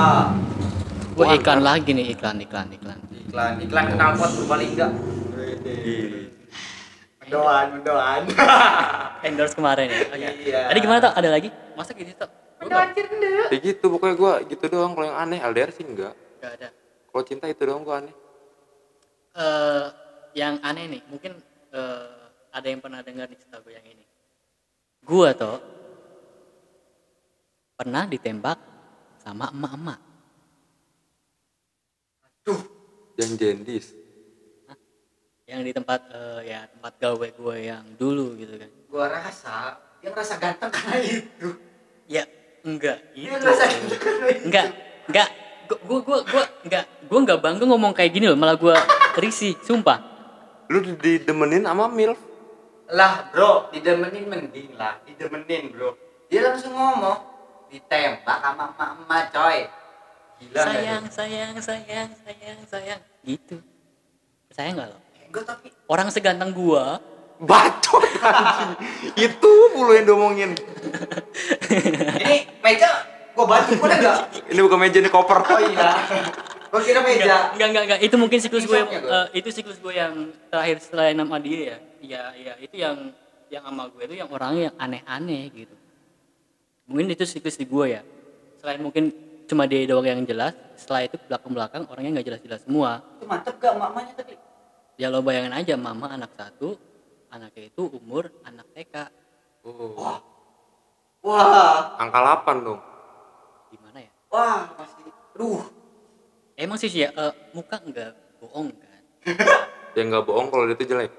Gua 1.12 1.26
iklan 1.32 1.60
lagi 1.60 1.90
nih 1.90 2.12
iklan 2.12 2.36
iklan 2.38 2.68
iklan 2.70 2.98
iklan 3.22 3.52
iklan 3.58 3.84
knalpot 3.90 4.30
Purbalingga 4.34 4.88
mendoan 7.18 7.66
mendoan 7.74 8.20
endorse 9.26 9.54
kemarin 9.54 9.86
ya. 9.88 9.98
Oke. 10.06 10.28
Iya. 10.44 10.60
Tadi 10.70 10.78
gimana 10.78 10.98
tuh? 11.00 11.12
Ada 11.12 11.28
lagi? 11.28 11.48
Masa 11.74 11.90
gitu 11.92 12.12
tuh? 12.14 12.30
mendoan 12.56 12.88
cinta 12.90 13.14
Ya 13.46 13.58
gitu, 13.58 13.84
pokoknya 13.88 14.14
gua 14.14 14.32
gitu 14.42 14.64
doang. 14.66 14.94
Kalau 14.94 15.06
yang 15.06 15.18
aneh, 15.18 15.38
LDR 15.40 15.70
sih 15.70 15.82
enggak. 15.82 16.14
Gak 16.46 16.62
ada. 16.62 16.70
Kalau 17.11 17.24
cinta 17.26 17.50
itu 17.50 17.59
doang 17.66 17.82
gua 17.82 17.98
aneh. 17.98 18.14
Eh, 19.35 19.87
yang 20.38 20.62
aneh 20.62 20.87
nih, 20.87 21.02
mungkin 21.11 21.35
eh, 21.74 22.22
ada 22.54 22.66
yang 22.70 22.78
pernah 22.78 23.02
dengar 23.02 23.26
nih 23.26 23.35
cerita 23.35 23.59
gue 23.59 23.74
yang 23.74 23.82
ini. 23.82 24.06
Gua 25.02 25.35
tuh 25.35 25.59
pernah 27.74 28.06
ditembak 28.06 28.54
sama 29.18 29.50
emak-emak. 29.50 29.98
Yang 33.18 33.30
jendis. 33.42 33.87
Yang 35.50 35.61
di 35.66 35.72
tempat 35.74 36.00
eh, 36.14 36.40
ya 36.46 36.61
tempat 36.70 36.92
gawe 36.94 37.26
gue 37.35 37.56
yang 37.59 37.82
dulu 37.98 38.38
gitu 38.38 38.54
kan. 38.54 38.70
gua 38.87 39.11
rasa 39.11 39.82
dia 39.98 40.14
ngerasa 40.14 40.35
ganteng 40.38 40.70
karena 40.70 40.96
itu 41.02 41.48
Ya 42.06 42.22
enggak 42.62 43.02
dia 43.11 43.35
itu. 43.35 43.35
ngerasa 43.35 43.64
ganteng 43.66 43.98
karena 43.98 44.26
itu 44.30 44.42
Enggak, 44.46 44.66
enggak. 45.11 45.28
Gue 45.66 46.00
gue 46.02 46.18
gue 46.22 46.44
enggak 46.66 46.85
gue 47.07 47.18
enggak 47.18 47.38
bangga 47.42 47.64
ngomong 47.66 47.92
kayak 47.92 48.14
gini 48.14 48.31
loh, 48.31 48.38
malah 48.38 48.55
gue 48.55 48.74
risih, 49.18 49.59
sumpah. 49.62 49.98
Lu 50.70 50.83
didemenin 50.83 51.66
sama 51.66 51.87
MILF. 51.90 52.18
lah 52.87 53.35
bro 53.35 53.66
didemenin 53.74 54.31
mending 54.31 54.79
lah 54.79 54.94
didemenin 55.02 55.74
bro 55.74 55.98
dia 56.31 56.46
langsung 56.46 56.70
ngomong 56.70 57.18
ditembak 57.66 58.38
sama 58.38 58.70
emak-emak 58.79 59.22
coy 59.35 59.59
gila 60.38 60.61
nggak 60.62 60.70
sayang, 60.70 61.05
sayang, 61.11 61.55
sayang, 61.59 62.11
sayang, 62.22 62.59
sayang. 62.70 63.00
Gitu. 63.26 63.59
Percaya 64.46 64.70
nggak 64.70 64.87
lo? 64.87 64.98
enggak 65.26 65.44
tapi 65.50 65.66
Orang 65.90 66.14
seganteng 66.14 66.55
gua, 66.55 67.02
Bacot 67.37 68.00
anjing. 68.22 68.70
Itu 69.29 69.50
mulu 69.76 69.92
yang 69.92 70.07
diomongin. 70.09 70.50
ini 72.22 72.48
meja 72.64 72.90
gua 73.37 73.46
bantu 73.46 73.72
boleh 73.77 73.96
nggak 74.01 74.18
Ini 74.49 74.61
bukan 74.64 74.79
meja 74.81 74.99
ini 75.05 75.11
koper. 75.12 75.38
oh 75.44 75.61
iya 75.61 75.92
gua 76.72 76.81
kira 76.83 77.01
meja 77.05 77.53
enggak, 77.53 77.68
enggak, 77.68 77.85
enggak, 77.87 78.01
itu 78.03 78.16
mungkin 78.16 78.38
siklus 78.42 78.64
gue 78.66 78.81
eh, 78.81 79.27
itu 79.38 79.49
siklus 79.55 79.79
gue 79.79 79.92
yang 79.94 80.33
terakhir 80.51 80.77
setelah 80.83 81.12
nama 81.14 81.37
dia 81.38 81.61
ya. 81.61 81.79
Iya, 81.96 82.22
iya, 82.37 82.53
itu 82.61 82.75
yang 82.77 82.96
yang 83.49 83.62
sama 83.64 83.88
gue 83.88 84.03
itu 84.05 84.14
yang 84.18 84.29
orangnya 84.29 84.72
yang 84.72 84.77
aneh-aneh 84.77 85.49
gitu. 85.55 85.77
Mungkin 86.90 87.07
itu 87.14 87.25
siklus 87.25 87.57
di 87.57 87.66
gue 87.66 87.99
ya. 87.99 88.03
Selain 88.61 88.83
mungkin 88.83 89.11
cuma 89.46 89.64
dia 89.64 89.87
doang 89.87 90.05
yang 90.05 90.20
jelas, 90.27 90.53
setelah 90.75 91.07
itu 91.07 91.16
belakang-belakang 91.31 91.87
orangnya 91.87 92.18
nggak 92.18 92.27
jelas-jelas 92.35 92.61
semua. 92.66 92.99
itu 93.18 93.25
mantep 93.31 93.55
gak 93.62 93.75
mamanya 93.79 94.12
tadi 94.18 94.35
Ya 94.96 95.12
lo 95.12 95.20
bayangin 95.20 95.53
aja 95.55 95.75
mama 95.77 96.09
anak 96.09 96.33
satu, 96.35 96.75
anaknya 97.29 97.68
itu 97.68 97.83
umur 97.94 98.33
anak 98.42 98.64
TK. 98.72 98.94
Oh. 99.66 100.18
wah 101.20 101.99
Angka 101.99 102.42
8 102.46 102.64
dong. 102.64 102.81
Ya? 104.26 104.32
wah 104.32 104.60
masih 104.76 105.02
duh 105.32 105.62
Emang 106.56 106.80
sih 106.80 106.88
ya 106.88 107.12
eh, 107.12 107.32
muka 107.52 107.76
nggak 107.78 108.10
bohong 108.40 108.72
kan? 108.72 109.02
Ya 109.96 110.04
nggak 110.04 110.24
bohong 110.24 110.48
kalau 110.48 110.64
dia 110.64 110.76
tuh 110.76 110.88
jelek. 110.88 111.12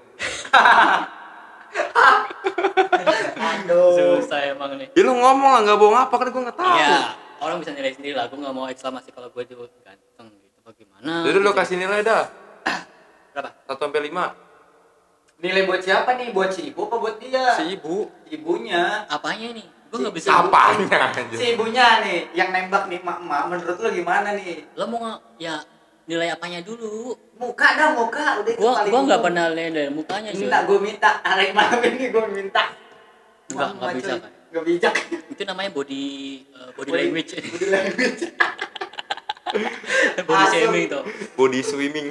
aduh 3.37 4.17
Susah 4.21 4.39
emang 4.47 4.77
nih. 4.77 4.89
Ya 4.93 5.01
lu 5.01 5.13
ngomong 5.13 5.49
lah 5.49 5.61
nggak 5.61 5.77
bohong 5.77 5.97
apa 5.97 6.13
kan 6.13 6.27
gue 6.27 6.41
nggak 6.41 6.57
tahu. 6.57 6.77
Ya, 6.77 6.97
orang 7.37 7.57
bisa 7.57 7.73
nilai 7.73 7.93
sendiri 7.93 8.13
lah. 8.13 8.29
Gue 8.29 8.37
nggak 8.37 8.53
mau 8.53 8.65
eksklamasi 8.65 9.09
kalau 9.09 9.29
gue 9.29 9.43
tuh 9.45 9.65
ganteng 9.81 10.29
gitu. 10.37 10.57
Bagaimana? 10.61 11.25
Jadi 11.25 11.37
lu 11.37 11.45
gitu. 11.47 11.57
kasih 11.57 11.75
nilai 11.77 12.01
dah. 12.01 12.23
berapa? 13.33 13.49
1 13.65 13.77
sampai 13.77 14.01
5. 14.09 14.45
nilai 15.37 15.69
buat 15.69 15.81
siapa 15.85 16.17
nih 16.17 16.33
buat 16.33 16.49
si 16.49 16.73
ibu 16.73 16.89
apa 16.89 16.97
buat 16.97 17.21
dia 17.21 17.53
Si 17.53 17.77
ibu. 17.77 18.09
ibunya 18.25 19.05
Apanya 19.05 19.53
nih? 19.53 19.69
Gue 19.87 19.97
nggak 19.99 20.15
bisa. 20.15 20.29
Apanya 20.37 21.07
si 21.31 21.45
ibunya 21.53 22.01
nih 22.01 22.17
yang 22.31 22.49
nembak 22.49 22.85
nih 22.85 22.99
mak 22.99 23.19
mak 23.21 23.47
menurut 23.47 23.77
lu 23.77 23.89
gimana 23.93 24.33
nih 24.33 24.67
Lo 24.73 24.85
mau 24.85 24.99
ya 25.37 25.63
nilai 26.03 26.29
apanya 26.29 26.59
dulu? 26.61 27.15
muka 27.35 27.67
dah 27.73 27.93
muka 27.93 28.41
udah 28.41 28.49
itu 28.49 28.57
Gua 28.57 28.73
paling 28.75 28.89
gua 28.89 29.01
nggak 29.05 29.21
pernah 29.21 29.45
lihat 29.49 29.71
dari 29.71 29.89
mukanya 29.89 30.31
sih. 30.31 30.43
minta 30.43 30.57
gue 30.63 30.77
minta 30.79 31.09
hari 31.21 31.51
malam 31.51 31.79
ini 31.79 32.05
gue 32.07 32.23
minta 32.27 32.63
Nggak, 33.47 33.69
nggak 33.73 33.93
bisa, 33.93 34.13
kan? 34.17 34.31
nggak 34.47 34.63
bijak 34.65 34.93
Itu 35.29 35.41
namanya 35.43 35.69
body 35.69 36.03
eh, 36.43 36.69
body, 36.73 36.89
Body- 36.89 36.99
language. 37.05 37.31
body 37.37 37.67
language 37.67 38.21
body 40.19 40.43
Asem. 40.43 40.59
shaming 40.59 40.85
tuh. 40.87 41.03
Body 41.33 41.59
swimming. 41.61 42.07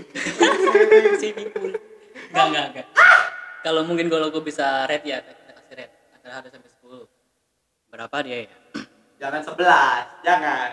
swimming 1.21 1.49
pool. 1.53 1.73
Enggak, 2.33 2.45
enggak, 2.47 2.67
enggak. 2.71 2.87
Kalau 3.61 3.83
mungkin 3.83 4.07
kalau 4.07 4.31
gue 4.31 4.41
bisa 4.41 4.65
rate 4.85 5.05
ya, 5.05 5.21
kita 5.21 5.53
kasih 5.53 5.75
rate 5.77 5.95
antara 6.15 6.41
1 6.41 6.49
sampai 6.49 6.71
10. 6.71 6.76
Berapa 7.97 8.17
dia 8.21 8.45
ya? 8.45 8.49
jangan 9.17 9.41
sebelas 9.41 10.05
jangan 10.21 10.69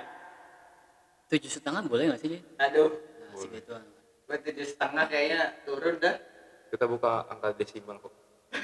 Tujuh 1.25 1.47
setengah 1.49 1.81
boleh 1.81 2.11
nggak 2.11 2.19
sih 2.19 2.29
dia? 2.29 2.41
aduh 2.59 2.91
Nah, 3.23 3.39
segituan. 3.39 3.81
gue 4.23 4.37
tujuh 4.41 4.67
setengah 4.67 5.07
kayaknya 5.07 5.41
turun 5.63 5.95
dah 5.97 6.19
Kita 6.67 6.83
buka 6.85 7.23
angka 7.25 7.55
desimal 7.55 7.95
kok. 7.97 8.11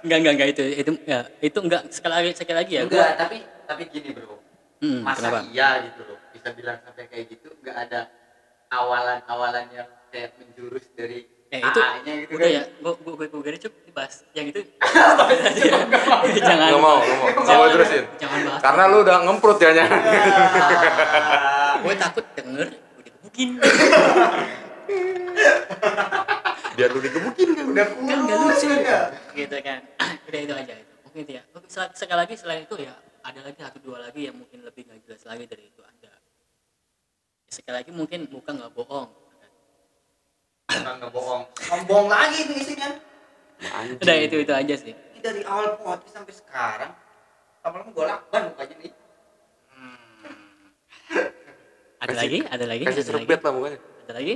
Enggak, 0.00 0.16
enggak, 0.16 0.32
enggak 0.32 0.48
itu 0.48 0.62
itu 0.78 0.90
ya, 1.02 1.20
itu 1.40 1.58
enggak 1.58 1.82
sekali 1.90 2.14
lagi 2.14 2.30
sekali 2.32 2.56
lagi 2.56 2.72
ya. 2.72 2.82
enggak 2.86 3.10
tapi 3.18 3.36
tapi 3.66 3.82
gini 3.90 4.14
bro 4.14 4.38
Hmm, 4.80 5.04
masa 5.04 5.28
kenapa? 5.28 5.44
iya 5.50 5.68
gitu 5.84 6.00
loh 6.06 6.16
bisa 6.32 6.48
bilang 6.54 6.78
sampai 6.80 7.04
kayak 7.04 7.28
gitu 7.28 7.52
nggak 7.60 7.76
ada 7.84 8.08
awalan-awalan 8.70 9.66
yang 9.68 9.84
kayak 10.08 10.32
menjurus 10.40 10.88
dari 10.94 11.28
Eh 11.50 11.58
itu 11.58 11.80
gitu 12.06 12.32
udah 12.38 12.46
kan. 12.46 12.54
ya, 12.54 12.62
gua 12.78 12.92
gua 13.02 13.12
gua, 13.18 13.26
gua 13.42 13.58
cukup 13.58 13.82
dibahas. 13.82 14.14
Yang 14.38 14.46
itu 14.54 14.60
stop 14.70 15.26
aja. 15.34 15.50
jangan 16.46 16.68
Nggak 16.70 16.78
mau, 16.78 16.98
nggak 17.02 17.16
mau. 17.18 17.26
Nggak 17.26 17.42
mau 17.42 17.44
jangan- 17.44 17.72
terusin. 17.74 18.04
Jangan 18.22 18.38
bahas. 18.46 18.60
Karena 18.62 18.82
lu 18.86 18.96
udah 19.02 19.16
ngemprut 19.26 19.58
ya 19.58 19.70
nya. 19.74 19.86
gue 21.82 21.94
takut 21.98 22.26
denger 22.38 22.68
gue 22.70 23.02
digebukin. 23.02 23.48
Biar 26.70 26.88
lu 26.90 27.00
digebukin 27.02 27.48
kan. 27.52 27.64
udah 27.66 27.86
kan 27.86 28.18
nggak 28.24 28.38
kurus 28.40 28.62
lucu 28.62 28.76
ya 28.80 29.00
gitu 29.34 29.56
kan 29.60 29.80
udah 30.00 30.40
itu 30.40 30.54
aja 30.54 30.74
itu 30.74 30.92
mungkin 31.04 31.20
itu 31.26 31.32
ya 31.36 31.42
sekali 31.92 32.18
lagi 32.18 32.34
selain 32.38 32.62
itu 32.64 32.76
ya 32.78 32.94
ada 33.20 33.40
lagi 33.44 33.58
satu 33.60 33.78
dua 33.78 34.00
lagi 34.00 34.26
yang 34.26 34.36
mungkin 34.38 34.64
lebih 34.64 34.88
nggak 34.88 35.04
jelas 35.04 35.22
lagi 35.28 35.44
dari 35.44 35.68
itu 35.68 35.82
ada 35.84 36.12
sekali 37.46 37.74
lagi 37.84 37.90
mungkin 37.92 38.26
muka 38.32 38.50
nggak 38.54 38.72
bohong 38.72 39.08
Orang 40.70 40.96
nggak 40.98 41.10
bohong 41.10 41.42
sombong 41.58 42.06
lagi 42.06 42.36
itu 42.40 42.52
isinya. 42.56 42.88
Anjing. 43.60 43.98
udah 43.98 44.16
itu 44.16 44.36
itu 44.40 44.52
aja 44.52 44.74
sih. 44.74 44.94
Ini 44.96 45.20
dari 45.20 45.42
awal 45.44 45.76
podcast 45.76 46.14
sampai 46.14 46.32
sekarang 46.32 46.90
lama-lama 47.60 47.90
gue 47.90 48.04
lakban 48.06 48.42
mukanya 48.48 48.76
nih. 48.78 48.92
Ada 52.00 52.08
Kasih- 52.08 52.16
lagi? 52.16 52.38
Ada 52.46 52.64
lagi? 52.64 52.82
Kasih 52.82 52.94
ada 52.96 53.04
lagi? 53.04 53.10
serbet 53.20 53.40
lah 53.40 53.52
mukanya. 53.52 53.78
ada 54.00 54.12
lagi? 54.16 54.34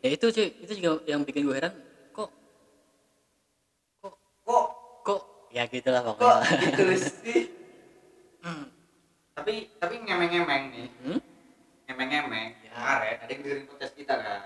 Ya 0.00 0.08
itu 0.08 0.26
sih 0.30 0.46
itu 0.56 0.72
juga 0.76 0.90
yang 1.04 1.20
bikin 1.22 1.42
gue 1.42 1.52
heran. 1.52 1.74
Kok? 2.10 2.28
Kok? 5.02 5.20
Ya 5.50 5.66
gitulah 5.66 6.00
kok 6.00 6.14
pokoknya. 6.14 6.46
gitu 6.62 6.82
sih? 7.24 7.42
Tapi 9.34 9.52
tapi 9.76 9.94
ngemeng-ngemeng 9.98 10.64
nih. 10.70 10.88
Hmm? 11.02 11.20
ngemeng-ngemeng. 11.88 12.48
Ya. 12.60 12.70
kemarin 12.70 13.16
ada 13.18 13.26
yang 13.26 13.40
dengerin 13.42 13.64
podcast 13.66 13.94
kita 13.94 14.14
kan? 14.14 14.22
nah 14.22 14.40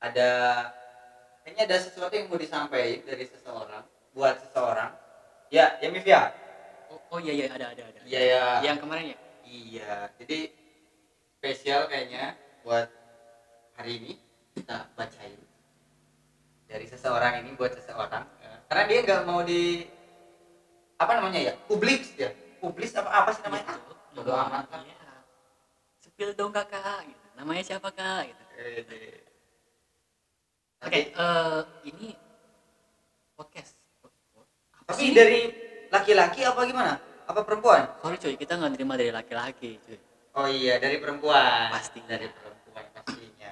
ada 0.00 0.30
kayaknya 1.44 1.62
ada 1.68 1.76
sesuatu 1.80 2.12
yang 2.16 2.28
mau 2.28 2.40
disampaikan 2.40 3.04
dari 3.04 3.24
seseorang 3.28 3.84
buat 4.16 4.36
seseorang 4.40 4.90
ya 5.52 5.76
ya 5.78 5.88
Mif 5.92 6.04
ya 6.08 6.32
oh, 6.90 7.00
oh 7.16 7.18
iya 7.20 7.32
iya 7.32 7.46
ada 7.52 7.66
ada 7.72 7.82
ada 7.84 8.00
iya 8.04 8.20
ya 8.20 8.44
yang 8.64 8.78
kemarin 8.80 9.14
ya 9.14 9.18
iya 9.44 9.92
jadi 10.16 10.38
spesial 11.40 11.86
kayaknya 11.88 12.36
buat 12.64 12.88
hari 13.76 14.00
ini 14.00 14.12
kita 14.56 14.88
bacain 14.96 15.40
dari 16.68 16.86
seseorang 16.86 17.44
ini 17.44 17.56
buat 17.56 17.72
seseorang 17.76 18.24
ya. 18.40 18.52
karena 18.68 18.82
dia 18.88 18.98
nggak 19.04 19.22
mau 19.28 19.40
di 19.44 19.84
apa 21.00 21.12
namanya 21.16 21.40
ya 21.50 21.54
publik 21.68 22.04
ya 22.16 22.28
publis 22.60 22.92
apa 22.92 23.08
apa 23.08 23.30
sih 23.32 23.42
namanya 23.44 23.80
Gitu. 24.10 24.26
Bodo 24.26 24.32
amat 24.34 24.66
lah. 24.74 24.82
Iya. 24.82 25.10
Spill 26.02 26.30
dong 26.34 26.50
kakak 26.50 27.06
gitu. 27.06 27.26
namanya 27.38 27.62
siapa 27.62 27.88
kak 27.94 28.26
gitu 28.26 28.44
Ede. 28.58 29.29
Oke 30.80 31.00
eh, 31.12 31.60
ini 31.92 32.08
podcast. 33.36 33.76
Apa 34.76 34.92
tapi 34.92 35.00
sih 35.00 35.08
dari 35.12 35.40
laki-laki 35.92 36.40
apa 36.44 36.60
gimana? 36.64 36.92
Apa 37.28 37.40
perempuan? 37.44 37.88
Sorry 38.00 38.16
cuy 38.16 38.34
kita 38.36 38.56
nggak 38.56 38.72
terima 38.76 38.94
dari 38.96 39.12
laki-laki 39.12 39.80
cuy. 39.84 39.98
Oh 40.36 40.48
iya 40.48 40.80
dari 40.80 40.96
perempuan. 41.00 41.72
Pasti. 41.72 42.00
dari 42.04 42.28
perempuan 42.28 42.84
pastinya. 42.96 43.50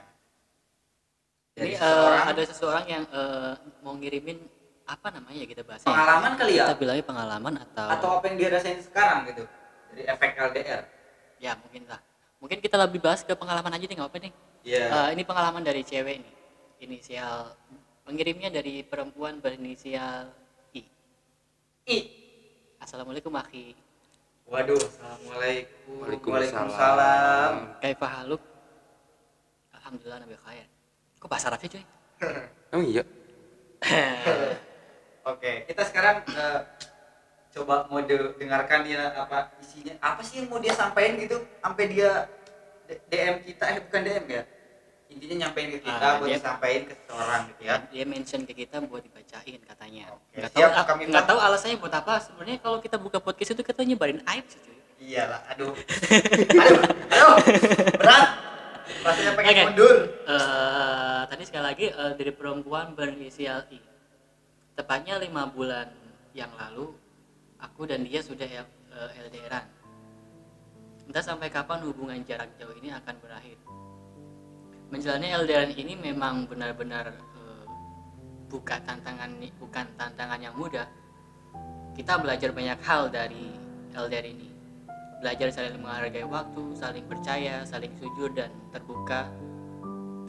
Dari 1.53 1.73
eh, 1.73 1.79
seseorang. 1.79 2.25
ada 2.33 2.43
seseorang 2.45 2.85
yang 2.89 3.05
eh, 3.09 3.53
mau 3.85 3.95
ngirimin 3.97 4.39
apa 4.89 5.13
namanya 5.13 5.37
ya 5.45 5.47
kita 5.53 5.63
bahas 5.69 5.85
pengalaman 5.85 6.33
kali 6.41 6.53
ya? 6.57 6.65
Kita 6.65 6.77
bilangnya 6.81 7.05
pengalaman 7.05 7.55
atau, 7.61 7.89
atau 7.93 8.09
apa 8.21 8.25
yang 8.33 8.37
dia 8.41 8.49
rasain 8.57 8.81
sekarang 8.81 9.29
gitu? 9.29 9.45
Dari 9.93 10.03
efek 10.09 10.31
LDR 10.37 10.83
ya 11.39 11.53
mungkin 11.61 11.85
lah. 11.87 12.01
Mungkin 12.39 12.63
kita 12.63 12.79
lebih 12.79 13.03
bahas 13.03 13.21
ke 13.27 13.35
pengalaman 13.37 13.75
aja 13.75 13.85
nih 13.85 13.97
nggak 13.99 14.09
apa 14.09 14.19
nih? 14.23 14.33
Iya. 14.65 14.85
Eh, 14.89 15.09
ini 15.19 15.23
pengalaman 15.29 15.61
dari 15.61 15.83
cewek 15.85 16.17
nih 16.23 16.38
inisial 16.79 17.55
pengirimnya 18.03 18.49
dari 18.49 18.81
perempuan 18.83 19.39
berinisial 19.39 20.31
I. 20.73 20.83
Ih, 21.87 22.05
assalamualaikum 22.79 23.35
akhi. 23.35 23.75
Waduh, 24.49 24.81
assalamualaikum, 24.81 26.09
Waalaikumsalam. 26.09 26.33
waalaikumsalam. 26.33 27.53
kaifa 27.85 28.07
haluk. 28.09 28.43
Alhamdulillah 29.77 30.21
nabi 30.25 30.37
khair. 30.41 30.67
Kok 31.21 31.29
bahasa 31.29 31.53
Arabnya 31.53 31.69
cuy? 31.69 31.85
Emang 32.73 32.87
iya? 32.93 33.05
Oke, 35.29 35.69
kita 35.69 35.83
sekarang 35.85 36.25
eh, 36.25 36.61
coba 37.53 37.85
mau 37.93 38.01
de- 38.01 38.33
dengarkan 38.41 38.81
dia 38.89 39.13
apa 39.13 39.53
isinya, 39.61 39.93
apa 40.01 40.25
sih 40.25 40.41
yang 40.41 40.49
mau 40.49 40.57
dia 40.57 40.73
sampaikan 40.73 41.21
gitu, 41.21 41.37
sampai 41.61 41.85
dia 41.93 42.11
DM 43.13 43.45
kita, 43.45 43.65
eh 43.69 43.79
bukan 43.85 44.01
DM 44.01 44.25
ya, 44.33 44.43
intinya 45.09 45.35
nyampein 45.43 45.69
ke 45.71 45.81
kita 45.81 46.05
Ah, 46.05 46.17
buat 46.17 46.29
dia- 46.29 46.37
disampaikan 46.37 46.83
ke 46.85 46.95
seseorang 46.95 47.41
gitu 47.49 47.63
ya. 47.65 47.75
dia 47.89 48.05
mention 48.05 48.41
ke 48.45 48.53
kita 48.55 48.77
buat 48.83 49.01
dibacain 49.01 49.57
katanya 49.59 50.05
Oke, 50.13 50.37
nggak 50.37 50.53
tahu 50.53 50.85
kami 50.85 51.03
nggak 51.09 51.27
tahu 51.27 51.39
alasannya 51.39 51.77
buat 51.77 51.95
apa 51.95 52.15
sebenarnya 52.21 52.59
kalau 52.59 52.79
kita 52.79 52.97
buka 52.97 53.19
podcast 53.19 53.51
itu 53.53 53.63
kita 53.63 53.81
nyebarin 53.83 54.21
aib 54.27 54.45
sih 54.47 54.61
cuy 54.61 54.77
Iyalah, 54.99 55.47
aduh, 55.49 55.71
aduh, 55.71 56.81
aduh, 57.07 57.35
berat, 57.95 58.29
rasanya 59.01 59.33
pengen 59.33 59.55
Oke. 59.55 59.63
mundur. 59.71 59.97
Eh, 60.27 61.23
tadi 61.25 61.43
sekali 61.47 61.65
lagi 61.65 61.87
eh, 61.87 62.13
dari 62.13 62.33
perempuan 62.35 62.93
berinisial 62.93 63.63
I. 63.71 63.79
Tepatnya 64.75 65.23
lima 65.23 65.47
bulan 65.47 65.87
yang 66.35 66.51
lalu, 66.53 66.99
aku 67.59 67.87
dan 67.87 68.03
dia 68.03 68.19
sudah 68.21 68.43
eh, 68.43 68.67
LDRan. 69.23 69.71
Entah 71.07 71.23
sampai 71.23 71.47
kapan 71.47 71.79
hubungan 71.81 72.19
jarak 72.21 72.51
jauh 72.55 72.75
ini 72.75 72.91
akan 72.91 73.15
berakhir. 73.19 73.55
Menjalani 74.89 75.29
LDRan 75.37 75.73
ini 75.77 76.01
memang 76.01 76.49
benar-benar 76.49 77.13
eh, 77.13 77.65
bukan 78.49 78.81
tantangan 78.89 79.37
bukan 79.61 79.87
tantangan 80.01 80.41
yang 80.41 80.57
mudah. 80.57 80.89
Kita 81.93 82.17
belajar 82.17 82.57
banyak 82.57 82.81
hal 82.81 83.13
dari 83.13 83.53
LDR 83.93 84.27
ini. 84.33 84.49
Belajar 85.19 85.51
saling 85.51 85.83
menghargai 85.83 86.25
waktu, 86.25 86.65
saling 86.79 87.05
percaya, 87.05 87.67
saling 87.67 87.91
jujur 87.99 88.31
dan 88.33 88.55
terbuka 88.71 89.27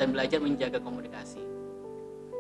dan 0.02 0.12
belajar 0.12 0.42
menjaga 0.42 0.82
komunikasi. 0.82 1.46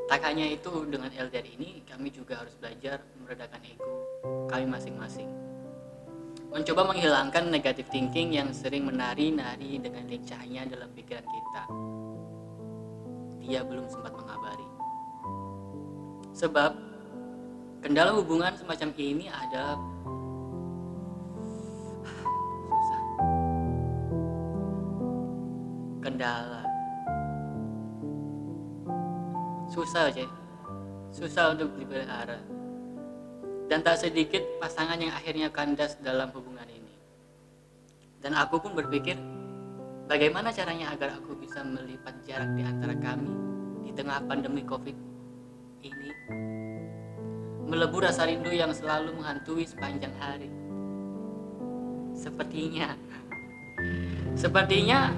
Tak 0.09 0.25
hanya 0.25 0.49
itu, 0.49 0.89
dengan 0.89 1.13
LDR 1.13 1.45
ini 1.45 1.85
kami 1.85 2.09
juga 2.09 2.41
harus 2.41 2.57
belajar 2.57 2.97
meredakan 3.21 3.61
ego 3.61 3.89
kami 4.49 4.65
masing-masing. 4.65 5.29
Mencoba 6.49 6.89
menghilangkan 6.89 7.53
negatif 7.53 7.85
thinking 7.93 8.33
yang 8.33 8.49
sering 8.49 8.89
menari-nari 8.89 9.77
dengan 9.77 10.09
lincahnya 10.09 10.65
dalam 10.65 10.89
pikiran 10.97 11.21
kita. 11.21 11.63
Dia 13.49 13.65
belum 13.65 13.89
sempat 13.89 14.13
mengabari. 14.13 14.69
Sebab 16.37 16.71
kendala 17.81 18.13
hubungan 18.13 18.53
semacam 18.53 18.93
ini 18.93 19.25
adalah 19.25 19.75
susah. 22.69 23.01
Kendala 26.05 26.69
susah 29.69 30.09
aja 30.09 30.25
susah 31.13 31.53
untuk 31.53 31.71
dipelihara 31.77 32.41
dan 33.69 33.85
tak 33.85 34.01
sedikit 34.01 34.41
pasangan 34.57 34.97
yang 34.97 35.13
akhirnya 35.13 35.53
kandas 35.53 35.93
dalam 36.01 36.33
hubungan 36.33 36.65
ini 36.65 36.93
dan 38.19 38.33
aku 38.33 38.57
pun 38.57 38.73
berpikir 38.73 39.15
bagaimana 40.09 40.49
caranya 40.49 40.89
agar 40.89 41.21
aku 41.21 41.37
bisa 41.37 41.61
melipat 41.61 42.25
jarak 42.25 42.49
di 42.57 42.65
antara 42.65 42.97
kami 42.97 43.29
di 43.85 43.93
tengah 43.93 44.25
pandemi 44.25 44.65
covid 44.65 44.97
ini 45.85 46.09
melebur 47.69 48.01
rasa 48.01 48.25
rindu 48.25 48.49
yang 48.49 48.73
selalu 48.73 49.13
menghantui 49.13 49.69
sepanjang 49.69 50.11
hari 50.17 50.49
sepertinya 52.17 52.97
sepertinya 54.33 55.13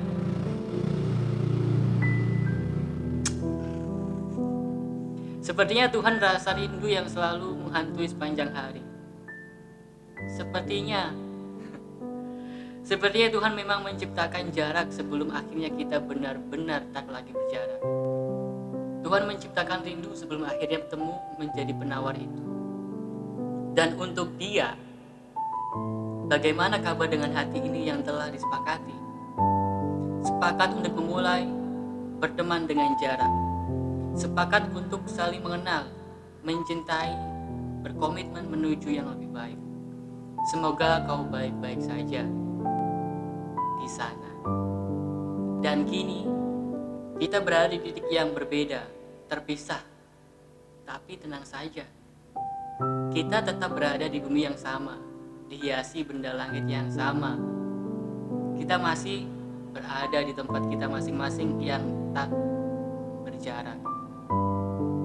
Sepertinya 5.42 5.90
Tuhan 5.90 6.22
rasa 6.22 6.54
rindu 6.54 6.86
yang 6.86 7.10
selalu 7.10 7.58
menghantui 7.58 8.06
sepanjang 8.06 8.54
hari. 8.54 8.86
Sepertinya 10.38 11.12
Sepertinya 12.82 13.30
Tuhan 13.30 13.54
memang 13.54 13.86
menciptakan 13.86 14.50
jarak 14.50 14.90
sebelum 14.90 15.30
akhirnya 15.30 15.70
kita 15.70 16.02
benar-benar 16.02 16.82
tak 16.92 17.06
lagi 17.14 17.30
berjarak. 17.30 17.82
Tuhan 19.06 19.24
menciptakan 19.30 19.80
rindu 19.86 20.12
sebelum 20.18 20.50
akhirnya 20.50 20.82
bertemu 20.86 21.14
menjadi 21.38 21.74
penawar 21.78 22.16
itu. 22.18 22.44
Dan 23.78 23.96
untuk 24.02 24.34
dia, 24.42 24.74
bagaimana 26.28 26.82
kabar 26.82 27.08
dengan 27.08 27.32
hati 27.38 27.62
ini 27.62 27.88
yang 27.88 28.02
telah 28.02 28.34
disepakati? 28.34 28.98
Sepakat 30.26 30.76
untuk 30.76 30.94
memulai 30.98 31.46
berteman 32.22 32.66
dengan 32.70 32.94
jarak 33.02 33.32
sepakat 34.16 34.68
untuk 34.76 35.08
saling 35.08 35.40
mengenal, 35.40 35.88
mencintai, 36.44 37.16
berkomitmen 37.82 38.44
menuju 38.52 38.92
yang 38.92 39.08
lebih 39.08 39.32
baik. 39.32 39.60
Semoga 40.52 41.06
kau 41.08 41.24
baik-baik 41.30 41.80
saja 41.80 42.26
di 43.82 43.90
sana. 43.90 44.32
Dan 45.62 45.90
kini 45.90 46.30
kita 47.18 47.42
berada 47.42 47.74
di 47.74 47.82
titik 47.82 48.06
yang 48.14 48.34
berbeda, 48.38 48.86
terpisah. 49.26 49.82
Tapi 50.86 51.18
tenang 51.18 51.46
saja. 51.46 51.86
Kita 53.10 53.42
tetap 53.42 53.74
berada 53.74 54.06
di 54.06 54.22
bumi 54.22 54.46
yang 54.46 54.58
sama, 54.58 54.98
dihiasi 55.50 56.06
benda 56.06 56.34
langit 56.34 56.66
yang 56.70 56.90
sama. 56.90 57.38
Kita 58.58 58.78
masih 58.78 59.26
berada 59.72 60.20
di 60.22 60.34
tempat 60.36 60.68
kita 60.68 60.86
masing-masing 60.92 61.58
yang 61.64 61.82
tak 62.12 62.28
berjarak 63.24 63.80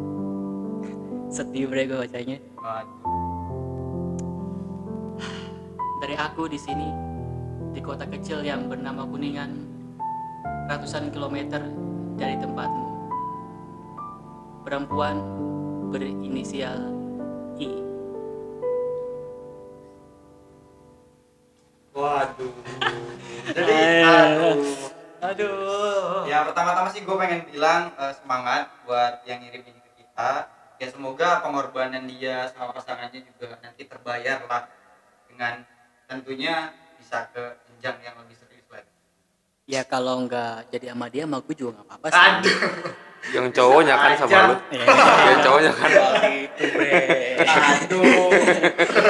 sedih 1.35 1.71
bre 1.71 1.87
gue 1.87 1.99
bacanya 2.03 2.39
Waduh. 2.59 2.99
dari 6.03 6.19
aku 6.19 6.51
di 6.51 6.59
sini 6.59 7.16
di 7.77 7.85
kota 7.85 8.09
kecil 8.09 8.41
yang 8.41 8.73
bernama 8.73 9.05
Kuningan 9.05 9.53
ratusan 10.73 11.13
kilometer 11.13 11.61
dari 12.17 12.41
tempatmu 12.41 12.89
perempuan 14.65 15.21
berinisial 15.93 16.89
I 17.61 17.85
Waduh. 21.93 22.53
Jadi, 23.53 23.81
aduh. 24.05 24.61
aduh 25.21 26.25
Ya 26.25 26.49
pertama-tama 26.49 26.89
sih 26.89 27.05
gue 27.05 27.17
pengen 27.21 27.45
bilang 27.53 27.93
eh, 28.01 28.13
semangat 28.17 28.73
buat 28.89 29.21
yang 29.29 29.45
ngirim 29.45 29.69
ini 29.69 29.81
ke 29.85 29.91
kita. 30.01 30.49
ya 30.77 30.89
semoga 30.93 31.41
pengorbanan 31.41 32.05
dia 32.05 32.53
sama 32.53 32.73
pasangannya 32.73 33.25
juga 33.25 33.57
nanti 33.65 33.89
terbayar 33.89 34.45
lah 34.45 34.69
dengan 35.25 35.65
tentunya 36.05 36.69
bisa 37.01 37.33
ke 37.33 37.66
jenjang 37.89 37.99
yang 38.03 38.17
lebih 38.19 38.37
serius 38.37 38.67
lagi 38.67 38.91
ya 39.65 39.83
kalau 39.85 40.23
nggak 40.23 40.55
jadi 40.69 40.87
sama 40.91 41.07
dia 41.07 41.23
sama 41.23 41.39
gue 41.41 41.55
juga 41.55 41.71
nggak 41.75 41.87
apa-apa 41.87 42.07
sih 42.09 42.19
aduh 42.19 42.59
Yang 43.27 43.47
cowoknya 43.53 43.95
kan 43.97 44.11
sama 44.15 44.31
aja. 44.31 44.39
lu. 44.45 44.55
Iya. 44.71 44.85
Yang 45.27 45.41
cowoknya 45.43 45.71
kan. 45.73 45.89
gitu 46.47 46.65
bre 46.71 46.95
aduh 47.43 48.29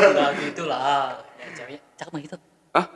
nggak 0.09 0.31
gitu 0.41 0.63
lah 0.65 1.21
ya, 1.37 1.47
ceweknya 1.55 1.81
cakep 1.95 2.11
mah 2.11 2.21
gitu 2.23 2.37
Hah? 2.73 2.87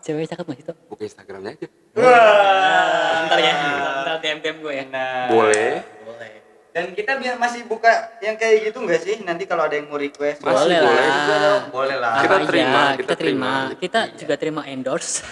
ceweknya 0.00 0.28
cakep 0.28 0.44
mah 0.44 0.56
gitu 0.56 0.72
Buka 0.90 1.02
Instagramnya 1.04 1.50
aja. 1.52 1.68
wah 1.94 3.18
ntar 3.24 3.38
ya 3.38 3.54
ntar 4.02 4.16
DM 4.18 4.38
DM 4.40 4.56
gue 4.60 4.72
ya 4.72 4.84
Nah, 4.84 5.26
Boleh. 5.28 5.70
Boleh 6.74 6.90
dan 6.90 6.90
kita 6.92 7.12
biar 7.16 7.38
masih 7.38 7.62
buka 7.64 7.86
yang 8.18 8.34
kayak 8.34 8.66
gitu 8.66 8.82
nggak 8.82 9.00
sih? 9.00 9.16
Nanti 9.22 9.46
kalau 9.46 9.62
ada 9.62 9.78
yang 9.78 9.86
mau 9.86 9.94
request. 9.94 10.42
Masih 10.42 10.58
boleh 10.66 10.78
boleh. 10.80 11.06
lah. 11.06 11.60
boleh 11.70 11.96
lah. 11.96 12.14
Kita 12.18 12.36
terima, 12.42 12.82
kita 12.90 12.98
kita 12.98 13.14
terima, 13.14 13.52
terima. 13.64 13.78
kita 13.78 14.00
juga 14.16 14.34
terima 14.34 14.62
endorse. 14.64 15.22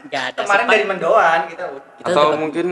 Nggak 0.00 0.22
ada 0.24 0.40
kemarin 0.40 0.58
sempat. 0.60 0.72
dari 0.72 0.84
mendoan 0.86 1.40
kita 1.46 1.64
Kita 1.98 2.06
Atau 2.08 2.22
dapat- 2.24 2.38
mungkin 2.38 2.66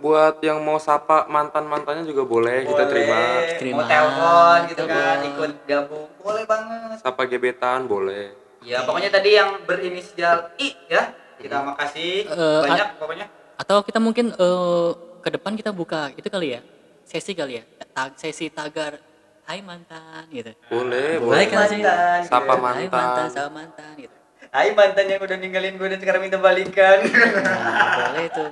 buat 0.00 0.40
yang 0.40 0.58
mau 0.58 0.80
sapa 0.80 1.28
mantan-mantannya 1.28 2.08
juga 2.08 2.24
boleh 2.24 2.64
kita 2.64 2.84
terima. 2.88 3.20
Terima. 3.54 3.76
mau 3.76 3.84
telepon 3.86 4.58
gitu 4.66 4.84
kan 4.86 5.16
ikut 5.22 5.50
gabung. 5.64 6.08
Boleh 6.18 6.44
banget. 6.44 6.96
Sapa 6.98 7.22
gebetan 7.24 7.84
boleh. 7.84 8.32
ya 8.60 8.84
pokoknya 8.84 9.08
tadi 9.08 9.30
yang 9.34 9.60
berinisial 9.64 10.52
I 10.56 10.72
ya. 10.88 11.12
Kita 11.36 11.60
makasih 11.62 12.28
Eh, 12.28 12.60
banyak 12.62 12.88
pokoknya. 12.96 13.26
atau 13.56 13.80
kita 13.80 13.96
mungkin 13.96 14.32
eh, 14.32 14.90
ke 15.20 15.28
depan 15.30 15.52
kita 15.54 15.70
buka 15.70 16.10
itu 16.12 16.26
kali 16.26 16.54
ya 16.54 16.60
sesi 17.02 17.32
kali 17.32 17.60
ya 17.60 17.62
tag 17.90 18.14
sesi 18.16 18.48
tagar 18.48 18.96
Hai 19.42 19.58
mantan 19.60 20.30
gitu 20.30 20.54
Boleh, 20.70 21.18
Boleh 21.18 21.18
boleh. 21.18 21.44
kan 21.44 21.66
sih? 21.66 21.82
mantan 21.82 22.18
Sapa 22.22 22.54
gitu. 22.54 22.62
Hai 22.62 22.86
mantan 22.86 22.86
mantan. 22.86 23.26
sama 23.28 23.50
mantan 23.52 23.90
gitu 23.98 24.14
Hai 24.48 24.68
mantan 24.70 25.04
yang 25.06 25.20
udah 25.20 25.36
ninggalin 25.36 25.74
gue 25.74 25.86
dan 25.90 25.98
sekarang 25.98 26.20
minta 26.22 26.38
balikan 26.38 26.98
nah, 27.02 28.06
boleh 28.06 28.24
itu 28.26 28.44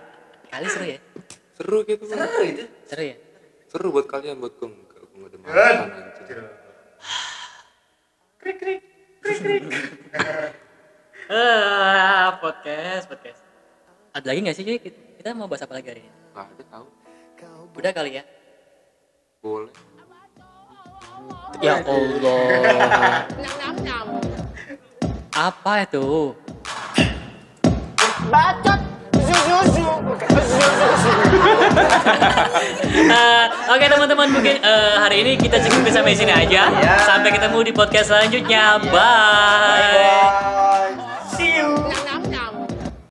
kali 0.49 0.67
seru 0.67 0.85
ya 0.87 0.99
Seru 1.55 1.79
gitu. 1.83 2.03
Seru 2.05 2.41
itu 2.43 2.65
seru 2.85 3.03
ya 3.05 3.17
Seru 3.69 3.87
buat 3.91 4.07
kalian, 4.07 4.39
buat 4.39 4.55
gue 4.55 4.65
enggak. 4.65 5.03
Gue 5.07 5.25
ada 5.25 5.39
mantan 5.39 5.87
krik 8.43 8.57
krik 8.59 8.81
krik 9.23 9.39
krik 9.39 9.63
ah 11.31 12.39
podcast 12.41 13.07
podcast 13.07 13.39
ada 14.11 14.25
lagi 14.25 14.41
nggak 14.41 14.57
sih 14.57 14.65
kita 15.15 15.31
mau 15.31 15.47
bahas 15.47 15.63
apa 15.63 15.75
lagi 15.75 15.89
hari 15.89 16.01
ini 16.01 16.11
Nggak 16.11 16.18
ada 16.47 16.65
tahu. 16.71 16.87
udah 17.79 17.93
kali 17.95 18.11
ya 18.19 18.25
Boleh. 19.43 19.71
ya 21.63 21.83
Allah 21.83 23.27
apa 25.39 25.73
itu 25.87 26.35
Bacot. 28.29 28.81
Eh, 32.99 33.45
Oke 33.73 33.87
teman-teman 33.89 34.29
mungkin 34.29 34.59
eh, 34.61 34.95
hari 34.99 35.23
ini 35.25 35.33
kita 35.39 35.63
cukup 35.65 35.89
sampai 35.89 36.13
sini 36.13 36.33
aja. 36.35 36.69
Ya. 36.69 36.95
Sampai 37.07 37.33
ketemu 37.33 37.59
di 37.65 37.73
podcast 37.73 38.13
selanjutnya. 38.13 38.77
Bye. 38.83 38.93
bye 38.93 40.58